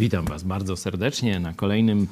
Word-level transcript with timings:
Witam 0.00 0.24
Was 0.24 0.42
bardzo 0.42 0.76
serdecznie 0.76 1.40
na 1.40 1.52
kolejnym 1.52 2.06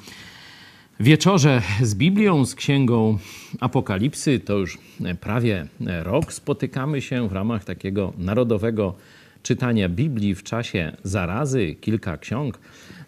wieczorze 1.00 1.62
z 1.82 1.94
Biblią, 1.94 2.44
z 2.44 2.54
Księgą 2.54 3.18
Apokalipsy. 3.60 4.40
To 4.40 4.58
już 4.58 4.78
prawie 5.20 5.66
rok 6.02 6.32
spotykamy 6.32 7.02
się 7.02 7.28
w 7.28 7.32
ramach 7.32 7.64
takiego 7.64 8.12
narodowego 8.18 8.94
czytania 9.42 9.88
Biblii 9.88 10.34
w 10.34 10.42
czasie 10.42 10.96
zarazy. 11.04 11.74
Kilka 11.80 12.16
ksiąg 12.16 12.58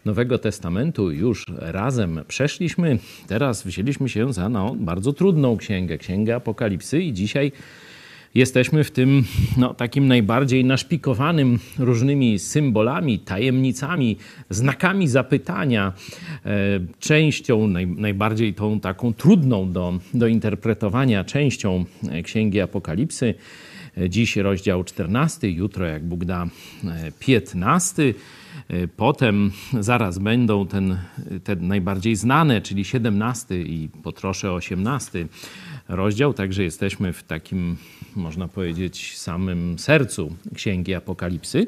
Nowego 0.04 0.38
Testamentu 0.38 1.10
już 1.10 1.46
razem 1.58 2.20
przeszliśmy. 2.28 2.98
Teraz 3.26 3.62
wzięliśmy 3.62 4.08
się 4.08 4.32
za 4.32 4.48
no, 4.48 4.76
bardzo 4.78 5.12
trudną 5.12 5.56
księgę, 5.56 5.98
Księgę 5.98 6.34
Apokalipsy 6.34 7.02
i 7.02 7.12
dzisiaj 7.12 7.52
jesteśmy 8.34 8.84
w 8.84 8.90
tym 8.90 9.24
no, 9.56 9.74
takim 9.74 10.08
najbardziej 10.08 10.64
naszpikowanym 10.64 11.58
różnymi 11.78 12.38
symbolami, 12.38 13.18
tajemnicami, 13.18 14.16
znakami 14.50 15.08
zapytania, 15.08 15.92
e, 16.44 16.50
częścią, 16.98 17.66
naj, 17.68 17.86
najbardziej 17.86 18.54
tą 18.54 18.80
taką 18.80 19.14
trudną 19.14 19.72
do, 19.72 19.98
do 20.14 20.26
interpretowania 20.26 21.24
częścią 21.24 21.84
Księgi 22.24 22.60
Apokalipsy. 22.60 23.34
Dziś 24.08 24.36
rozdział 24.36 24.84
14, 24.84 25.50
jutro, 25.50 25.86
jak 25.86 26.04
Bóg 26.04 26.24
da, 26.24 26.46
15. 27.18 28.14
Potem 28.96 29.50
zaraz 29.80 30.18
będą 30.18 30.66
ten, 30.66 30.98
te 31.44 31.56
najbardziej 31.56 32.16
znane, 32.16 32.60
czyli 32.60 32.84
17 32.84 33.62
i 33.62 33.88
potroszę 34.02 34.52
18 34.52 35.26
rozdział, 35.90 36.34
także 36.34 36.62
jesteśmy 36.62 37.12
w 37.12 37.22
takim, 37.22 37.76
można 38.16 38.48
powiedzieć, 38.48 39.18
samym 39.18 39.78
sercu 39.78 40.36
Księgi 40.54 40.94
Apokalipsy. 40.94 41.66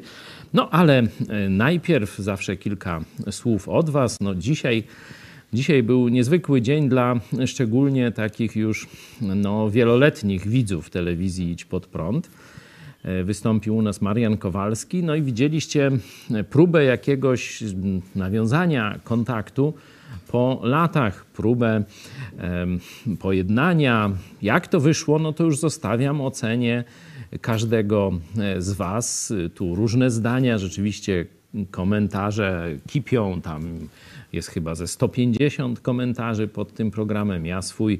No 0.53 0.69
ale 0.69 0.99
e, 0.99 1.49
najpierw 1.49 2.17
zawsze 2.17 2.57
kilka 2.57 3.01
słów 3.31 3.69
od 3.69 3.89
Was. 3.89 4.21
No 4.21 4.35
dzisiaj, 4.35 4.83
dzisiaj 5.53 5.83
był 5.83 6.09
niezwykły 6.09 6.61
dzień 6.61 6.89
dla 6.89 7.19
szczególnie 7.45 8.11
takich 8.11 8.55
już 8.55 8.87
no, 9.21 9.69
wieloletnich 9.69 10.47
widzów 10.47 10.89
telewizji 10.89 11.51
Idź 11.51 11.65
Pod 11.65 11.87
Prąd. 11.87 12.29
E, 13.03 13.23
wystąpił 13.23 13.75
u 13.75 13.81
nas 13.81 14.01
Marian 14.01 14.37
Kowalski, 14.37 15.03
no 15.03 15.15
i 15.15 15.21
widzieliście 15.21 15.91
próbę 16.49 16.83
jakiegoś 16.83 17.63
nawiązania 18.15 18.99
kontaktu 19.03 19.73
po 20.27 20.59
latach 20.63 21.25
próbę 21.25 21.83
pojednania. 23.19 24.11
Jak 24.41 24.67
to 24.67 24.79
wyszło, 24.79 25.19
no 25.19 25.33
to 25.33 25.43
już 25.43 25.59
zostawiam 25.59 26.21
ocenie 26.21 26.83
każdego 27.41 28.11
e, 28.37 28.61
z 28.61 28.73
Was. 28.73 29.33
Tu 29.55 29.75
różne 29.75 30.11
zdania, 30.11 30.57
rzeczywiście 30.57 31.25
komentarze 31.71 32.77
kipią, 32.87 33.41
tam 33.41 33.87
jest 34.33 34.49
chyba 34.49 34.75
ze 34.75 34.87
150 34.87 35.79
komentarzy 35.79 36.47
pod 36.47 36.73
tym 36.73 36.91
programem. 36.91 37.45
Ja 37.45 37.61
swój, 37.61 37.99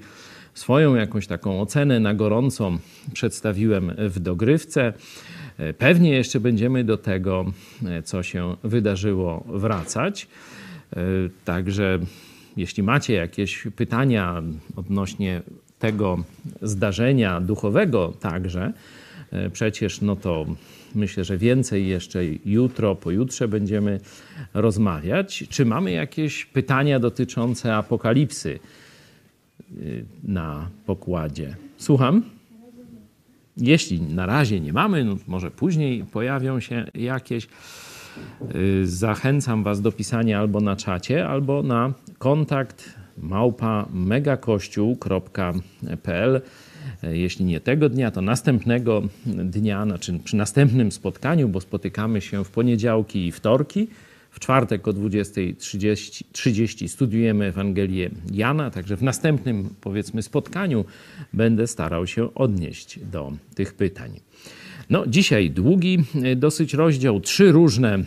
swoją 0.54 0.96
jakąś 0.96 1.28
taką 1.28 1.62
ocenę 1.62 2.00
na 2.00 2.14
gorąco 2.14 2.72
przedstawiłem 3.14 3.92
w 3.98 4.20
dogrywce. 4.20 4.94
E, 5.58 5.74
pewnie 5.74 6.12
jeszcze 6.12 6.40
będziemy 6.40 6.84
do 6.84 6.98
tego, 6.98 7.46
e, 7.86 8.04
co 8.04 8.24
się 8.24 8.56
wydarzyło, 8.64 9.44
wracać. 9.48 10.28
Także 11.46 12.00
jeśli 12.58 12.84
macie 12.84 13.14
jakieś 13.14 13.68
pytania 13.76 14.44
odnośnie 14.76 15.42
tego 15.80 16.24
zdarzenia 16.62 17.42
duchowego 17.42 18.14
także, 18.20 18.74
e, 19.32 19.50
przecież 19.50 20.02
no 20.02 20.16
to 20.16 20.46
myślę, 20.96 21.24
że 21.24 21.38
więcej 21.38 21.88
jeszcze 21.88 22.20
jutro, 22.46 22.96
pojutrze 22.96 23.48
będziemy 23.48 24.00
rozmawiać. 24.54 25.44
Czy 25.50 25.66
mamy 25.66 25.92
jakieś 25.92 26.46
pytania 26.46 27.00
dotyczące 27.00 27.76
apokalipsy 27.76 28.60
e, 28.60 29.76
na 30.24 30.70
pokładzie? 30.86 31.56
Słucham? 31.78 32.24
Jeśli 33.58 34.02
na 34.02 34.26
razie 34.26 34.60
nie 34.60 34.74
mamy, 34.74 35.04
no 35.04 35.18
może 35.28 35.52
później 35.52 36.04
pojawią 36.04 36.60
się 36.60 36.86
jakieś. 36.94 37.48
Y, 38.56 38.88
zachęcam 38.88 39.64
Was 39.64 39.82
do 39.82 39.92
pisania 39.92 40.40
albo 40.40 40.62
na 40.62 40.76
czacie, 40.76 41.28
albo 41.28 41.64
na 41.64 41.94
kontakt 42.24 42.94
małpa 43.18 43.88
megakościół.pl. 43.94 46.42
Jeśli 47.04 47.46
nie 47.46 47.60
tego 47.60 47.90
dnia, 47.90 48.12
to 48.12 48.22
następnego 48.22 49.02
dnia, 49.26 49.84
znaczy 49.84 50.20
przy 50.24 50.36
następnym 50.36 50.92
spotkaniu, 50.92 51.50
bo 51.50 51.62
spotykamy 51.62 52.22
się 52.22 52.44
w 52.44 52.50
poniedziałki 52.50 53.28
i 53.28 53.32
wtorki. 53.32 53.88
W 54.32 54.40
czwartek 54.40 54.88
o 54.88 54.94
20.30 54.94 56.88
studiujemy 56.88 57.46
Ewangelię 57.46 58.10
Jana, 58.32 58.72
także 58.72 58.98
w 58.98 59.04
następnym, 59.04 59.70
powiedzmy, 59.82 60.22
spotkaniu 60.22 60.86
będę 61.34 61.68
starał 61.68 62.08
się 62.08 62.34
odnieść 62.34 63.00
do 63.00 63.34
tych 63.56 63.74
pytań. 63.74 64.20
No, 64.90 65.08
dzisiaj 65.08 65.52
długi 65.52 66.04
e, 66.24 66.36
dosyć 66.36 66.74
rozdział, 66.74 67.20
trzy 67.20 67.52
różne 67.52 68.04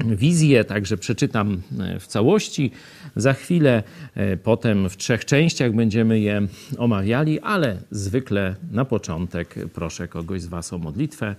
wizje, 0.00 0.64
także 0.64 0.96
przeczytam 0.96 1.62
e, 1.80 2.00
w 2.00 2.06
całości. 2.06 2.70
Za 3.16 3.32
chwilę, 3.32 3.82
e, 4.14 4.36
potem 4.36 4.88
w 4.88 4.96
trzech 4.96 5.24
częściach 5.24 5.72
będziemy 5.72 6.20
je 6.20 6.42
omawiali, 6.78 7.40
ale 7.40 7.80
zwykle 7.90 8.56
na 8.70 8.84
początek 8.84 9.54
proszę 9.74 10.08
kogoś 10.08 10.42
z 10.42 10.46
Was 10.46 10.72
o 10.72 10.78
modlitwę. 10.78 11.36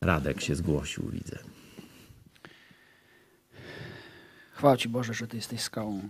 Radek 0.00 0.40
się 0.40 0.54
zgłosił, 0.54 1.08
widzę. 1.12 1.38
Chwała 4.52 4.76
Ci 4.76 4.88
Boże, 4.88 5.14
że 5.14 5.26
Ty 5.26 5.36
jesteś 5.36 5.60
skałą. 5.60 6.08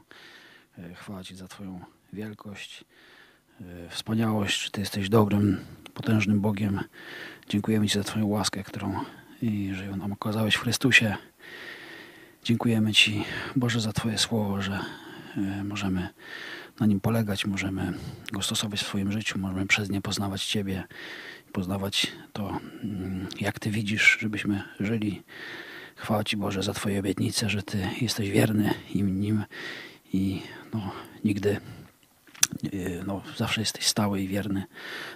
Chwała 0.95 1.25
Ci 1.25 1.37
za 1.37 1.49
Twoją 1.49 1.81
wielkość, 2.13 2.85
wspaniałość, 3.91 4.65
że 4.65 4.71
Ty 4.71 4.81
jesteś 4.81 5.09
dobrym, 5.09 5.59
potężnym 5.95 6.41
Bogiem. 6.41 6.81
Dziękujemy 7.49 7.89
Ci 7.89 7.99
za 7.99 8.05
Twoją 8.05 8.27
łaskę, 8.27 8.63
którą 8.63 9.01
i 9.43 9.73
że 9.75 9.87
ją 9.87 9.97
nam 9.97 10.13
okazałeś 10.13 10.55
w 10.55 10.61
Chrystusie. 10.61 11.17
Dziękujemy 12.47 12.93
Ci, 12.93 13.25
Boże, 13.57 13.81
za 13.81 13.93
Twoje 13.93 14.19
słowo, 14.19 14.63
że 14.63 14.81
e, 15.37 15.65
możemy 15.65 16.09
na 16.81 16.87
nim 16.87 17.01
polegać, 17.01 17.47
możemy 17.47 17.93
go 18.33 18.43
stosować 18.43 18.81
w 18.81 18.87
swoim 18.87 19.13
życiu, 19.13 19.39
możemy 19.39 19.67
przez 19.67 19.91
nie 19.91 20.01
poznawać 20.01 20.47
Ciebie, 20.47 20.85
poznawać 21.53 22.13
to, 22.33 22.61
mm, 22.85 23.27
jak 23.41 23.59
Ty 23.59 23.71
widzisz, 23.71 24.19
żebyśmy 24.21 24.63
żyli. 24.81 25.23
Chwała 25.97 26.25
Ci, 26.25 26.37
Boże, 26.37 26.63
za 26.63 26.73
Twoje 26.73 27.01
obietnice, 27.01 27.51
że 27.51 27.63
Ty 27.63 27.89
jesteś 28.01 28.31
wierny 28.31 28.75
im 28.95 29.21
nim 29.21 29.45
i 30.13 30.43
no, 30.75 30.93
nigdy 31.25 31.61
no, 33.07 33.23
zawsze 33.37 33.61
jesteś 33.61 33.87
stały 33.87 34.21
i 34.21 34.29
wierny 34.29 34.65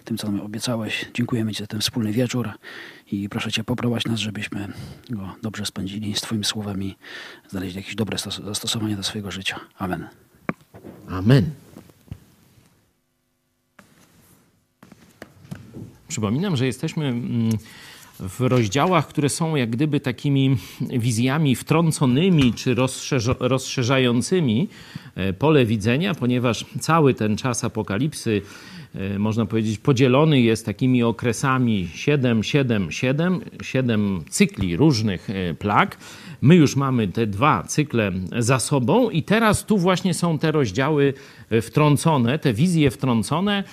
tym, 0.04 0.18
co 0.18 0.30
nam 0.30 0.40
obiecałeś. 0.40 1.06
Dziękujemy 1.14 1.52
Ci 1.52 1.62
za 1.62 1.66
ten 1.66 1.80
wspólny 1.80 2.12
wieczór 2.12 2.50
i 3.12 3.28
proszę 3.28 3.52
Cię 3.52 3.64
poprowadź 3.64 4.04
nas, 4.04 4.20
żebyśmy 4.20 4.68
go 5.10 5.34
dobrze 5.42 5.66
spędzili 5.66 6.14
z 6.14 6.20
Twoim 6.20 6.44
słowem 6.44 6.82
i 6.82 6.96
znaleźli 7.48 7.76
jakieś 7.76 7.94
dobre 7.94 8.18
zastosowanie 8.18 8.96
do 8.96 9.02
swojego 9.02 9.30
życia. 9.30 9.60
Amen. 9.78 10.08
Amen. 11.08 11.50
Przypominam, 16.08 16.56
że 16.56 16.66
jesteśmy 16.66 17.06
mm, 17.06 17.50
w 18.20 18.40
rozdziałach, 18.40 19.08
które 19.08 19.28
są 19.28 19.56
jak 19.56 19.70
gdyby 19.70 20.00
takimi 20.00 20.56
wizjami 20.80 21.56
wtrąconymi 21.56 22.54
czy 22.54 22.74
rozszerzającymi 23.40 24.68
e, 25.14 25.32
pole 25.32 25.66
widzenia, 25.66 26.14
ponieważ 26.14 26.66
cały 26.80 27.14
ten 27.14 27.36
czas 27.36 27.64
apokalipsy, 27.64 28.42
można 29.18 29.46
powiedzieć, 29.46 29.78
podzielony 29.78 30.40
jest 30.40 30.66
takimi 30.66 31.02
okresami 31.02 31.88
7, 31.94 32.42
7, 32.42 32.92
7, 32.92 33.40
7 33.62 34.24
cykli 34.30 34.76
różnych 34.76 35.30
e, 35.30 35.54
plag. 35.54 35.96
My 36.42 36.56
już 36.56 36.76
mamy 36.76 37.08
te 37.08 37.26
dwa 37.26 37.62
cykle 37.62 38.12
za 38.38 38.58
sobą 38.58 39.10
i 39.10 39.22
teraz 39.22 39.64
tu 39.66 39.78
właśnie 39.78 40.14
są 40.14 40.38
te 40.38 40.52
rozdziały 40.52 41.14
wtrącone, 41.62 42.38
te 42.38 42.52
wizje 42.52 42.90
wtrącone, 42.90 43.64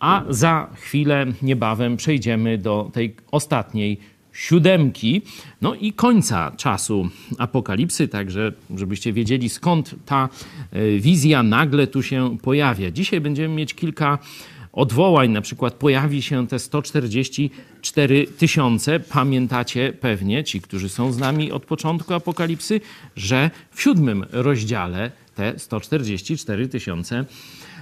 a 0.00 0.24
za 0.28 0.70
chwilę, 0.74 1.26
niebawem 1.42 1.96
przejdziemy 1.96 2.58
do 2.58 2.90
tej 2.92 3.14
ostatniej 3.30 3.98
siódemki, 4.40 5.22
no 5.60 5.74
i 5.74 5.92
końca 5.92 6.52
czasu 6.56 7.08
apokalipsy, 7.38 8.08
także 8.08 8.52
żebyście 8.76 9.12
wiedzieli 9.12 9.48
skąd 9.48 9.94
ta 10.06 10.28
e, 10.72 10.98
wizja 10.98 11.42
nagle 11.42 11.86
tu 11.86 12.02
się 12.02 12.38
pojawia. 12.42 12.90
Dzisiaj 12.90 13.20
będziemy 13.20 13.54
mieć 13.54 13.74
kilka 13.74 14.18
odwołań, 14.72 15.30
na 15.30 15.40
przykład 15.40 15.74
pojawi 15.74 16.22
się 16.22 16.46
te 16.46 16.58
144 16.58 18.26
tysiące. 18.26 19.00
Pamiętacie 19.00 19.92
pewnie, 20.00 20.44
ci, 20.44 20.60
którzy 20.60 20.88
są 20.88 21.12
z 21.12 21.18
nami 21.18 21.52
od 21.52 21.64
początku 21.64 22.14
apokalipsy, 22.14 22.80
że 23.16 23.50
w 23.70 23.82
siódmym 23.82 24.26
rozdziale 24.32 25.10
te 25.34 25.58
144 25.58 26.68
tysiące 26.68 27.24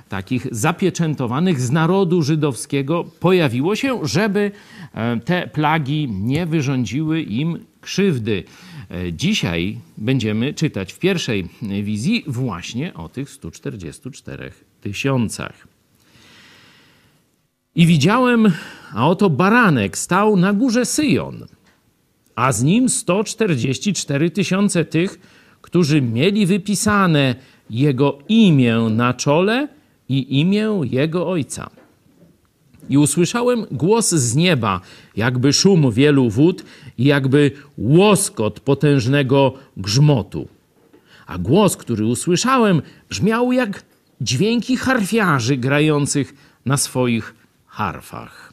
takich 0.08 0.46
zapieczętowanych 0.50 1.60
z 1.60 1.70
narodu 1.70 2.22
żydowskiego 2.22 3.04
pojawiło 3.20 3.76
się, 3.76 4.00
żeby 4.02 4.50
e, 4.94 5.20
te 5.20 5.46
plagi 5.46 6.08
nie 6.10 6.46
wyrządziły 6.46 7.22
im 7.22 7.64
krzywdy. 7.80 8.44
E, 8.90 9.12
dzisiaj 9.12 9.78
będziemy 9.98 10.54
czytać 10.54 10.92
w 10.92 10.98
pierwszej 10.98 11.48
wizji 11.82 12.24
właśnie 12.26 12.94
o 12.94 13.08
tych 13.08 13.30
144 13.30 14.52
tysiącach. 14.80 15.68
I 17.74 17.86
widziałem, 17.86 18.52
a 18.94 19.08
oto 19.08 19.30
baranek 19.30 19.98
stał 19.98 20.36
na 20.36 20.52
górze 20.52 20.86
Syjon, 20.86 21.46
a 22.34 22.52
z 22.52 22.62
nim 22.62 22.88
144 22.88 24.30
tysiące 24.30 24.84
tych, 24.84 25.18
którzy 25.62 26.02
mieli 26.02 26.46
wypisane 26.46 27.34
jego 27.70 28.18
imię 28.28 28.76
na 28.90 29.14
czole 29.14 29.68
i 30.08 30.40
imię 30.40 30.80
jego 30.84 31.28
ojca. 31.28 31.70
I 32.88 32.98
usłyszałem 32.98 33.66
głos 33.70 34.10
z 34.10 34.36
nieba, 34.36 34.80
jakby 35.16 35.52
szum 35.52 35.92
wielu 35.92 36.30
wód 36.30 36.64
i 36.98 37.04
jakby 37.04 37.50
łoskot 37.78 38.60
potężnego 38.60 39.54
grzmotu. 39.76 40.48
A 41.26 41.38
głos, 41.38 41.76
który 41.76 42.06
usłyszałem, 42.06 42.82
brzmiał 43.08 43.52
jak 43.52 43.82
dźwięki 44.20 44.76
harfiarzy 44.76 45.56
grających 45.56 46.34
na 46.66 46.76
swoich 46.76 47.34
harfach. 47.66 48.52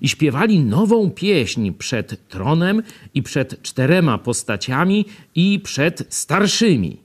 I 0.00 0.08
śpiewali 0.08 0.60
nową 0.60 1.10
pieśń 1.10 1.72
przed 1.72 2.28
tronem 2.28 2.82
i 3.14 3.22
przed 3.22 3.62
czterema 3.62 4.18
postaciami 4.18 5.04
i 5.34 5.60
przed 5.60 6.06
starszymi. 6.08 7.03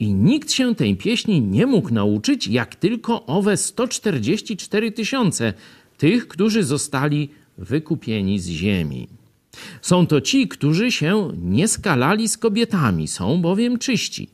I 0.00 0.12
nikt 0.14 0.52
się 0.52 0.74
tej 0.74 0.96
pieśni 0.96 1.40
nie 1.40 1.66
mógł 1.66 1.94
nauczyć, 1.94 2.48
jak 2.48 2.76
tylko 2.76 3.26
owe 3.26 3.56
144 3.56 4.92
tysiące 4.92 5.52
tych, 5.98 6.28
którzy 6.28 6.64
zostali 6.64 7.28
wykupieni 7.58 8.38
z 8.38 8.48
ziemi. 8.48 9.08
Są 9.82 10.06
to 10.06 10.20
ci, 10.20 10.48
którzy 10.48 10.92
się 10.92 11.30
nie 11.42 11.68
skalali 11.68 12.28
z 12.28 12.38
kobietami, 12.38 13.08
są 13.08 13.40
bowiem 13.40 13.78
czyści. 13.78 14.28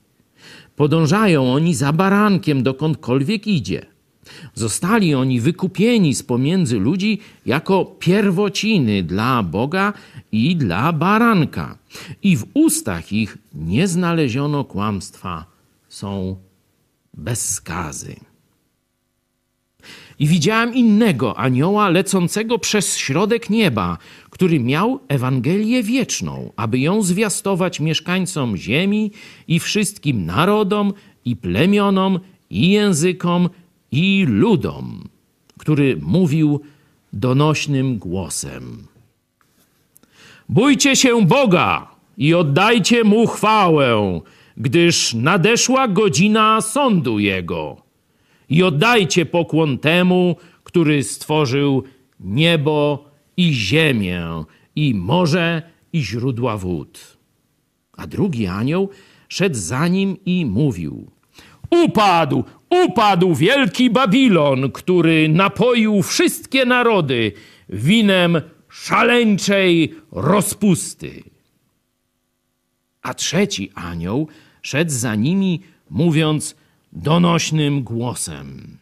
Podążają 0.76 1.52
oni 1.52 1.74
za 1.74 1.92
barankiem, 1.92 2.62
dokądkolwiek 2.62 3.46
idzie. 3.46 3.86
Zostali 4.54 5.14
oni 5.14 5.40
wykupieni 5.40 6.14
z 6.14 6.22
pomiędzy 6.22 6.78
ludzi 6.78 7.18
jako 7.46 7.84
pierwociny 7.84 9.02
dla 9.02 9.42
Boga 9.42 9.92
i 10.32 10.56
dla 10.56 10.92
baranka. 10.92 11.78
I 12.22 12.36
w 12.36 12.46
ustach 12.54 13.12
ich 13.12 13.38
nie 13.54 13.88
znaleziono 13.88 14.64
kłamstwa, 14.64 15.44
są 15.88 16.36
bez 17.14 17.54
skazy. 17.54 18.16
I 20.18 20.26
widziałem 20.26 20.74
innego 20.74 21.38
anioła 21.38 21.88
lecącego 21.88 22.58
przez 22.58 22.96
środek 22.96 23.50
nieba, 23.50 23.98
który 24.30 24.60
miał 24.60 25.00
Ewangelię 25.08 25.82
wieczną, 25.82 26.52
aby 26.56 26.78
ją 26.78 27.02
zwiastować 27.02 27.80
mieszkańcom 27.80 28.56
ziemi 28.56 29.12
i 29.48 29.60
wszystkim 29.60 30.26
narodom 30.26 30.92
i 31.24 31.36
plemionom 31.36 32.20
i 32.50 32.70
językom 32.70 33.48
i 33.92 34.24
ludom, 34.28 35.08
który 35.58 35.96
mówił 36.02 36.60
donośnym 37.12 37.98
głosem: 37.98 38.86
Bójcie 40.50 40.96
się 40.96 41.26
Boga 41.26 41.86
i 42.18 42.34
oddajcie 42.34 43.04
mu 43.04 43.26
chwałę, 43.26 44.20
gdyż 44.56 45.14
nadeszła 45.14 45.88
godzina 45.88 46.60
sądu 46.60 47.18
jego. 47.18 47.76
I 48.48 48.62
oddajcie 48.62 49.26
pokłon 49.26 49.78
temu, 49.78 50.36
który 50.64 51.02
stworzył 51.02 51.82
niebo 52.20 53.04
i 53.36 53.52
ziemię, 53.52 54.26
i 54.76 54.94
morze, 54.94 55.62
i 55.92 56.02
źródła 56.02 56.56
wód. 56.56 57.16
A 57.96 58.06
drugi 58.06 58.46
anioł 58.46 58.88
szedł 59.28 59.56
za 59.58 59.88
nim 59.88 60.16
i 60.26 60.46
mówił: 60.46 61.10
Upadł, 61.84 62.44
upadł 62.84 63.34
wielki 63.34 63.90
Babilon, 63.90 64.70
który 64.72 65.28
napoił 65.28 66.02
wszystkie 66.02 66.64
narody 66.64 67.32
winem 67.68 68.40
szaleńczej 68.70 69.94
rozpusty. 70.12 71.22
A 73.02 73.14
trzeci 73.14 73.70
anioł 73.74 74.28
szedł 74.62 74.90
za 74.90 75.14
nimi, 75.14 75.60
mówiąc 75.90 76.56
donośnym 76.92 77.82
głosem: 77.82 78.76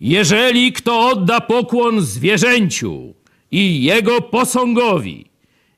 Jeżeli 0.00 0.72
kto 0.72 1.08
odda 1.08 1.40
pokłon 1.40 2.00
zwierzęciu 2.00 3.14
i 3.50 3.82
jego 3.82 4.20
posągowi 4.20 5.26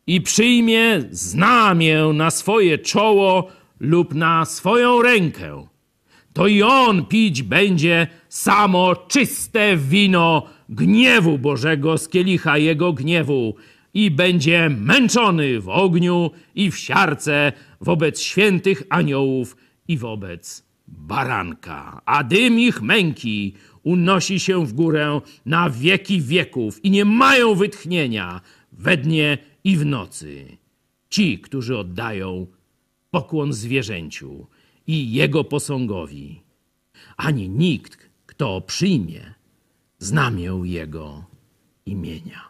i 0.07 0.21
przyjmie 0.21 1.03
znamię 1.11 2.05
na 2.15 2.31
swoje 2.31 2.79
czoło 2.79 3.49
lub 3.81 4.15
na 4.15 4.45
swoją 4.45 5.03
rękę, 5.03 5.67
to 6.33 6.47
i 6.47 6.63
on 6.63 7.07
pić 7.07 7.43
będzie 7.43 8.07
samo 8.29 8.97
czyste 8.97 9.77
wino 9.77 10.47
gniewu 10.73 11.39
Bożego 11.39 11.99
z 11.99 12.09
kielicha 12.09 12.59
jego 12.59 12.93
gniewu 12.93 13.55
i 13.95 14.11
będzie 14.11 14.71
męczony 14.71 15.61
w 15.61 15.69
ogniu 15.69 16.31
i 16.55 16.71
w 16.71 16.79
siarce 16.79 17.53
wobec 17.81 18.21
świętych 18.21 18.83
aniołów 18.89 19.57
i 19.89 19.99
wobec 19.99 20.67
baranka. 20.89 22.01
A 22.05 22.25
dym 22.25 22.59
ich 22.59 22.83
męki 22.83 23.55
unosi 23.83 24.41
się 24.41 24.67
w 24.67 24.73
górę 24.73 25.21
na 25.47 25.71
wieki 25.71 26.21
wieków 26.21 26.85
i 26.85 26.91
nie 26.91 27.05
mają 27.05 27.55
wytchnienia 27.55 28.41
we 28.73 28.97
dnie 28.97 29.39
i 29.65 29.77
w 29.77 29.87
nocy. 29.87 30.57
Ci, 31.11 31.39
którzy 31.39 31.79
oddają 31.79 32.47
pokłon 33.11 33.53
zwierzęciu 33.53 34.47
i 34.87 35.13
jego 35.13 35.45
posągowi, 35.45 36.41
ani 37.17 37.49
nikt, 37.49 38.11
kto 38.27 38.61
przyjmie 38.61 39.42
znamię 40.03 40.61
jego 40.65 41.25
imienia. 41.87 42.41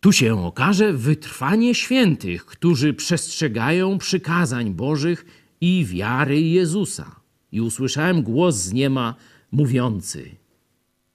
Tu 0.00 0.12
się 0.12 0.44
okaże 0.44 0.92
wytrwanie 0.92 1.74
świętych, 1.74 2.46
którzy 2.46 2.94
przestrzegają 2.94 3.98
przykazań 3.98 4.74
Bożych 4.74 5.24
i 5.60 5.84
wiary 5.84 6.40
Jezusa. 6.40 7.20
I 7.52 7.60
usłyszałem 7.60 8.22
głos 8.22 8.56
z 8.56 8.72
nieba 8.72 9.14
mówiący: 9.52 10.30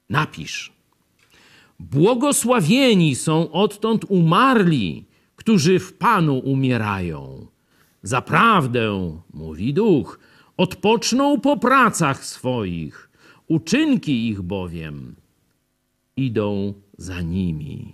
Napisz. 0.10 0.74
Błogosławieni 1.80 3.16
są 3.16 3.52
odtąd 3.52 4.06
umarli, 4.10 5.06
którzy 5.36 5.80
w 5.80 5.94
Panu 5.94 6.40
umierają. 6.40 7.48
Zaprawdę, 8.04 9.18
mówi 9.34 9.74
duch, 9.74 10.20
odpoczną 10.58 11.40
po 11.40 11.58
pracach 11.58 12.26
swoich, 12.26 13.07
uczynki 13.48 14.28
ich 14.28 14.42
bowiem 14.42 15.16
idą 16.16 16.74
za 16.98 17.22
nimi. 17.22 17.94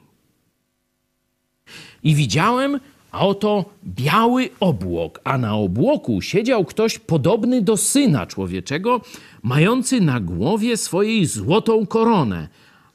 I 2.03 2.15
widziałem, 2.15 2.79
a 3.11 3.27
oto 3.27 3.65
biały 3.85 4.49
obłok, 4.59 5.21
a 5.23 5.37
na 5.37 5.55
obłoku 5.55 6.21
siedział 6.21 6.65
ktoś 6.65 6.99
podobny 6.99 7.61
do 7.61 7.77
syna 7.77 8.27
człowieczego, 8.27 9.01
mający 9.43 10.01
na 10.01 10.19
głowie 10.19 10.77
swojej 10.77 11.25
złotą 11.25 11.85
koronę, 11.85 12.47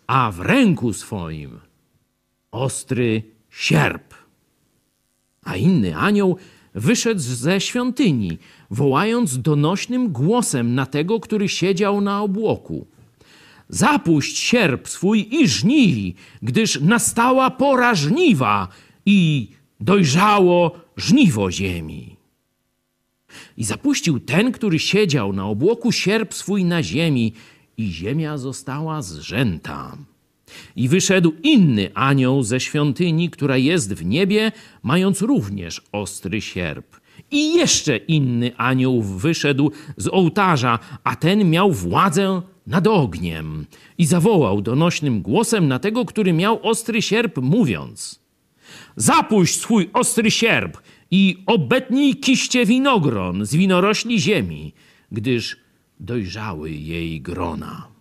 a 0.06 0.30
w 0.32 0.40
ręku 0.40 0.92
swoim 0.92 1.60
ostry 2.50 3.22
sierp. 3.50 4.14
A 5.44 5.56
inny 5.56 5.96
anioł 5.96 6.36
wyszedł 6.74 7.20
ze 7.20 7.60
świątyni, 7.60 8.38
wołając 8.70 9.38
donośnym 9.38 10.12
głosem 10.12 10.74
na 10.74 10.86
tego, 10.86 11.20
który 11.20 11.48
siedział 11.48 12.00
na 12.00 12.22
obłoku. 12.22 12.86
Zapuść 13.68 14.38
sierp 14.38 14.88
swój 14.88 15.28
i 15.30 15.48
żnij, 15.48 16.14
gdyż 16.42 16.80
nastała 16.80 17.50
pora 17.50 17.94
żniwa 17.94 18.68
i 19.06 19.48
dojrzało 19.80 20.80
żniwo 20.96 21.50
ziemi. 21.50 22.16
I 23.56 23.64
zapuścił 23.64 24.20
ten, 24.20 24.52
który 24.52 24.78
siedział 24.78 25.32
na 25.32 25.46
obłoku 25.46 25.92
sierp 25.92 26.34
swój 26.34 26.64
na 26.64 26.82
ziemi 26.82 27.32
i 27.76 27.92
ziemia 27.92 28.38
została 28.38 29.02
zrzęta. 29.02 29.96
I 30.76 30.88
wyszedł 30.88 31.32
inny 31.42 31.90
anioł 31.94 32.42
ze 32.42 32.60
świątyni, 32.60 33.30
która 33.30 33.56
jest 33.56 33.94
w 33.94 34.04
niebie, 34.04 34.52
mając 34.82 35.22
również 35.22 35.82
ostry 35.92 36.40
sierp. 36.40 36.96
I 37.30 37.54
jeszcze 37.54 37.96
inny 37.96 38.56
anioł 38.56 39.02
wyszedł 39.02 39.70
z 39.96 40.08
ołtarza, 40.08 40.78
a 41.04 41.16
ten 41.16 41.50
miał 41.50 41.72
władzę 41.72 42.42
nad 42.66 42.86
ogniem. 42.86 43.66
I 43.98 44.06
zawołał 44.06 44.62
donośnym 44.62 45.22
głosem 45.22 45.68
na 45.68 45.78
tego, 45.78 46.04
który 46.04 46.32
miał 46.32 46.60
ostry 46.62 47.02
sierp, 47.02 47.36
mówiąc: 47.36 48.20
Zapuść 48.96 49.60
swój 49.60 49.90
ostry 49.92 50.30
sierp 50.30 50.78
i 51.10 51.42
obetnij 51.46 52.16
kiście 52.16 52.66
winogron 52.66 53.46
z 53.46 53.54
winorośli 53.54 54.20
ziemi, 54.20 54.72
gdyż 55.12 55.56
dojrzały 56.00 56.70
jej 56.70 57.20
grona. 57.20 57.97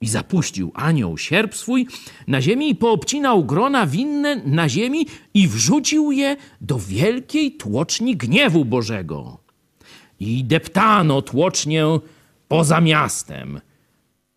I 0.00 0.08
zapuścił 0.08 0.72
anioł 0.74 1.18
sierp 1.18 1.54
swój 1.54 1.86
na 2.26 2.42
ziemi 2.42 2.70
i 2.70 2.74
poobcinał 2.74 3.44
grona 3.44 3.86
winne 3.86 4.36
na 4.36 4.68
ziemi 4.68 5.06
i 5.34 5.48
wrzucił 5.48 6.12
je 6.12 6.36
do 6.60 6.78
wielkiej 6.78 7.56
tłoczni 7.56 8.16
gniewu 8.16 8.64
Bożego. 8.64 9.38
I 10.20 10.44
deptano 10.44 11.22
tłocznię 11.22 11.86
poza 12.48 12.80
miastem. 12.80 13.60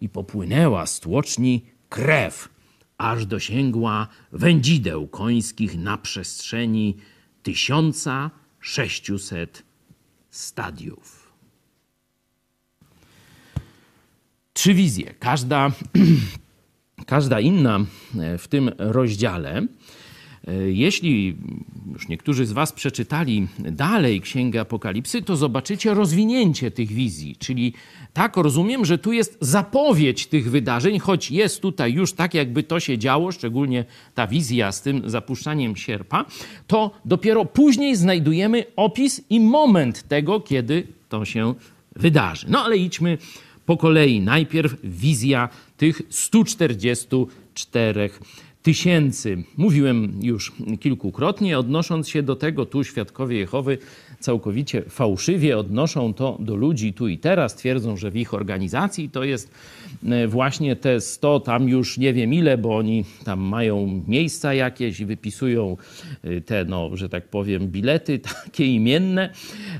I 0.01 0.09
popłynęła 0.09 0.85
z 0.85 0.99
tłoczni 0.99 1.65
krew, 1.89 2.49
aż 2.97 3.25
dosięgła 3.25 4.07
wędzideł 4.31 5.07
końskich 5.07 5.77
na 5.77 5.97
przestrzeni 5.97 6.97
tysiąca 7.43 8.31
sześciuset 8.59 9.63
stadiów. 10.29 11.18
Trzy 14.59 14.73
wizje. 14.73 15.13
Każda, 15.19 15.71
każda 17.05 17.39
inna 17.39 17.79
e, 18.19 18.37
w 18.37 18.47
tym 18.47 18.71
rozdziale. 18.77 19.61
E, 20.47 20.53
jeśli 20.71 21.37
już 21.93 22.07
niektórzy 22.07 22.45
z 22.45 22.51
Was 22.51 22.71
przeczytali 22.71 23.47
dalej 23.59 24.21
Księgę 24.21 24.61
Apokalipsy, 24.61 25.21
to 25.21 25.35
zobaczycie 25.35 25.93
rozwinięcie 25.93 26.71
tych 26.71 26.91
wizji. 26.91 27.35
Czyli 27.35 27.73
tak 28.13 28.37
rozumiem, 28.37 28.85
że 28.85 28.97
tu 28.97 29.13
jest 29.13 29.37
zapowiedź 29.41 30.27
tych 30.27 30.51
wydarzeń, 30.51 30.99
choć 30.99 31.31
jest 31.31 31.61
tutaj 31.61 31.93
już 31.93 32.13
tak, 32.13 32.33
jakby 32.33 32.63
to 32.63 32.79
się 32.79 32.97
działo, 32.97 33.31
szczególnie 33.31 33.85
ta 34.15 34.27
wizja 34.27 34.71
z 34.71 34.81
tym 34.81 35.09
zapuszczaniem 35.09 35.75
sierpa, 35.75 36.25
to 36.67 36.91
dopiero 37.05 37.45
później 37.45 37.95
znajdujemy 37.95 38.65
opis 38.75 39.21
i 39.29 39.39
moment 39.39 40.07
tego, 40.07 40.39
kiedy 40.39 40.87
to 41.09 41.25
się 41.25 41.53
wydarzy. 41.95 42.47
No 42.49 42.63
ale 42.63 42.77
idźmy 42.77 43.17
po 43.69 43.77
kolei. 43.77 44.21
Najpierw 44.21 44.75
wizja 44.83 45.49
tych 45.77 46.01
144 46.09 48.09
tysięcy. 48.61 49.43
Mówiłem 49.57 50.19
już 50.21 50.53
kilkukrotnie, 50.79 51.59
odnosząc 51.59 52.09
się 52.09 52.23
do 52.23 52.35
tego, 52.35 52.65
tu 52.65 52.83
świadkowie 52.83 53.37
Jehowy 53.37 53.77
całkowicie 54.19 54.81
fałszywie 54.81 55.57
odnoszą 55.57 56.13
to 56.13 56.37
do 56.39 56.55
ludzi 56.55 56.93
tu 56.93 57.07
i 57.07 57.17
teraz, 57.17 57.55
twierdzą, 57.55 57.97
że 57.97 58.11
w 58.11 58.15
ich 58.15 58.33
organizacji 58.33 59.09
to 59.09 59.23
jest 59.23 59.51
e, 60.09 60.27
właśnie 60.27 60.75
te 60.75 61.01
100, 61.01 61.39
tam 61.39 61.69
już 61.69 61.97
nie 61.97 62.13
wiem 62.13 62.33
ile, 62.33 62.57
bo 62.57 62.77
oni 62.77 63.05
tam 63.25 63.39
mają 63.39 64.03
miejsca 64.07 64.53
jakieś 64.53 64.99
i 64.99 65.05
wypisują 65.05 65.77
e, 66.23 66.41
te, 66.41 66.65
no, 66.65 66.89
że 66.93 67.09
tak 67.09 67.27
powiem, 67.27 67.67
bilety 67.67 68.19
takie 68.45 68.65
imienne, 68.65 69.29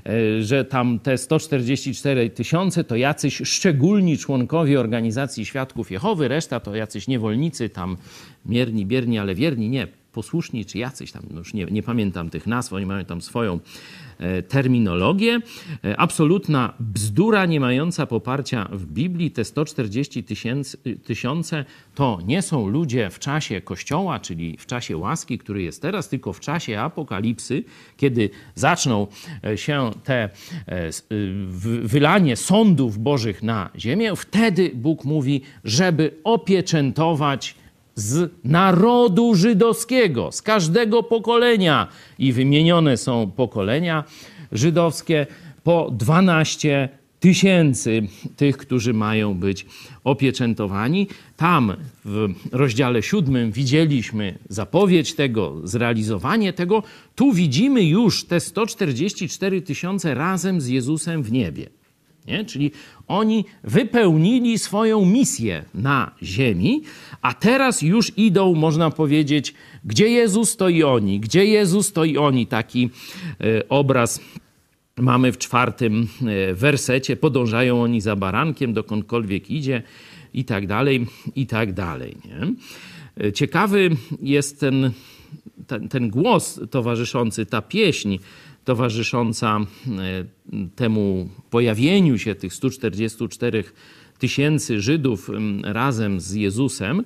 e, 0.05 0.43
że 0.43 0.65
tam 0.65 0.99
te 0.99 1.17
144 1.17 2.29
tysiące 2.29 2.83
to 2.83 2.95
jacyś 2.95 3.41
szczególni 3.45 4.17
członkowie 4.17 4.79
organizacji 4.79 5.45
Świadków 5.45 5.91
Jehowy, 5.91 6.27
reszta 6.27 6.59
to 6.59 6.75
jacyś 6.75 7.07
niewolnicy 7.07 7.69
tam 7.69 7.97
mierni, 8.45 8.85
bierni, 8.85 9.19
ale 9.19 9.35
wierni, 9.35 9.69
nie, 9.69 9.87
posłuszni 10.19 10.65
czy 10.65 10.77
jacyś 10.77 11.11
tam, 11.11 11.23
no 11.31 11.39
już 11.39 11.53
nie, 11.53 11.65
nie 11.65 11.83
pamiętam 11.83 12.29
tych 12.29 12.47
nazw, 12.47 12.73
oni 12.73 12.85
mają 12.85 13.05
tam 13.05 13.21
swoją 13.21 13.59
E, 14.19 14.43
terminologię. 14.43 15.39
E, 15.83 15.99
absolutna 15.99 16.73
bzdura, 16.79 17.45
nie 17.45 17.59
mająca 17.59 18.05
poparcia 18.05 18.69
w 18.71 18.85
Biblii. 18.85 19.31
Te 19.31 19.45
140 19.45 20.23
tysiące 21.03 21.65
to 21.95 22.19
nie 22.25 22.41
są 22.41 22.67
ludzie 22.67 23.09
w 23.09 23.19
czasie 23.19 23.61
Kościoła, 23.61 24.19
czyli 24.19 24.57
w 24.57 24.65
czasie 24.65 24.97
łaski, 24.97 25.37
który 25.37 25.61
jest 25.61 25.81
teraz, 25.81 26.09
tylko 26.09 26.33
w 26.33 26.39
czasie 26.39 26.79
apokalipsy, 26.79 27.63
kiedy 27.97 28.29
zaczną 28.55 29.07
e, 29.43 29.57
się 29.57 29.91
te 30.03 30.29
wylanie 31.83 32.35
sądów 32.35 32.97
bożych 32.97 33.43
na 33.43 33.69
ziemię. 33.77 34.15
Wtedy 34.15 34.71
Bóg 34.75 35.05
mówi, 35.05 35.41
żeby 35.63 36.11
opieczętować 36.23 37.55
z 37.99 38.31
narodu 38.43 39.35
żydowskiego, 39.35 40.31
z 40.31 40.41
każdego 40.41 41.03
pokolenia. 41.03 41.87
I 42.19 42.33
wymienione 42.33 42.97
są 42.97 43.31
pokolenia 43.35 44.03
żydowskie 44.51 45.27
po 45.63 45.91
12 45.91 46.89
tysięcy 47.19 48.01
tych, 48.35 48.57
którzy 48.57 48.93
mają 48.93 49.33
być 49.33 49.65
opieczętowani. 50.03 51.07
Tam 51.37 51.73
w 52.05 52.27
rozdziale 52.51 53.03
siódmym 53.03 53.51
widzieliśmy 53.51 54.37
zapowiedź 54.49 55.15
tego, 55.15 55.55
zrealizowanie 55.63 56.53
tego. 56.53 56.83
Tu 57.15 57.33
widzimy 57.33 57.83
już 57.83 58.25
te 58.25 58.39
144 58.39 59.61
tysiące 59.61 60.13
razem 60.13 60.61
z 60.61 60.67
Jezusem 60.67 61.23
w 61.23 61.31
niebie. 61.31 61.78
Nie? 62.27 62.45
Czyli 62.45 62.71
oni 63.07 63.45
wypełnili 63.63 64.59
swoją 64.59 65.05
misję 65.05 65.63
na 65.73 66.11
ziemi, 66.23 66.81
a 67.21 67.33
teraz 67.33 67.81
już 67.81 68.17
idą, 68.17 68.53
można 68.53 68.89
powiedzieć, 68.89 69.53
gdzie 69.85 70.09
Jezus, 70.09 70.57
to 70.57 70.69
i 70.69 70.83
oni. 70.83 71.19
Gdzie 71.19 71.45
Jezus, 71.45 71.93
to 71.93 72.05
i 72.05 72.17
oni. 72.17 72.47
Taki 72.47 72.89
e, 73.41 73.69
obraz 73.69 74.21
mamy 74.97 75.31
w 75.31 75.37
czwartym 75.37 76.07
e, 76.21 76.53
wersecie. 76.53 77.15
Podążają 77.15 77.83
oni 77.83 78.01
za 78.01 78.15
barankiem, 78.15 78.73
dokądkolwiek 78.73 79.51
idzie 79.51 79.83
i 80.33 80.45
tak 80.45 80.67
dalej, 80.67 81.07
i 81.35 81.47
tak 81.47 81.73
dalej. 81.73 82.17
Nie? 82.25 82.53
E, 83.25 83.33
ciekawy 83.33 83.89
jest 84.21 84.59
ten, 84.59 84.91
ten, 85.67 85.89
ten 85.89 86.09
głos 86.09 86.59
towarzyszący, 86.71 87.45
ta 87.45 87.61
pieśń, 87.61 88.17
towarzysząca 88.69 89.59
e, 89.59 90.65
temu 90.75 91.29
pojawieniu 91.49 92.17
się 92.17 92.35
tych 92.35 92.53
144 92.53 93.63
tysięcy 94.19 94.81
Żydów 94.81 95.29
razem 95.63 96.19
z 96.19 96.33
Jezusem, 96.33 97.03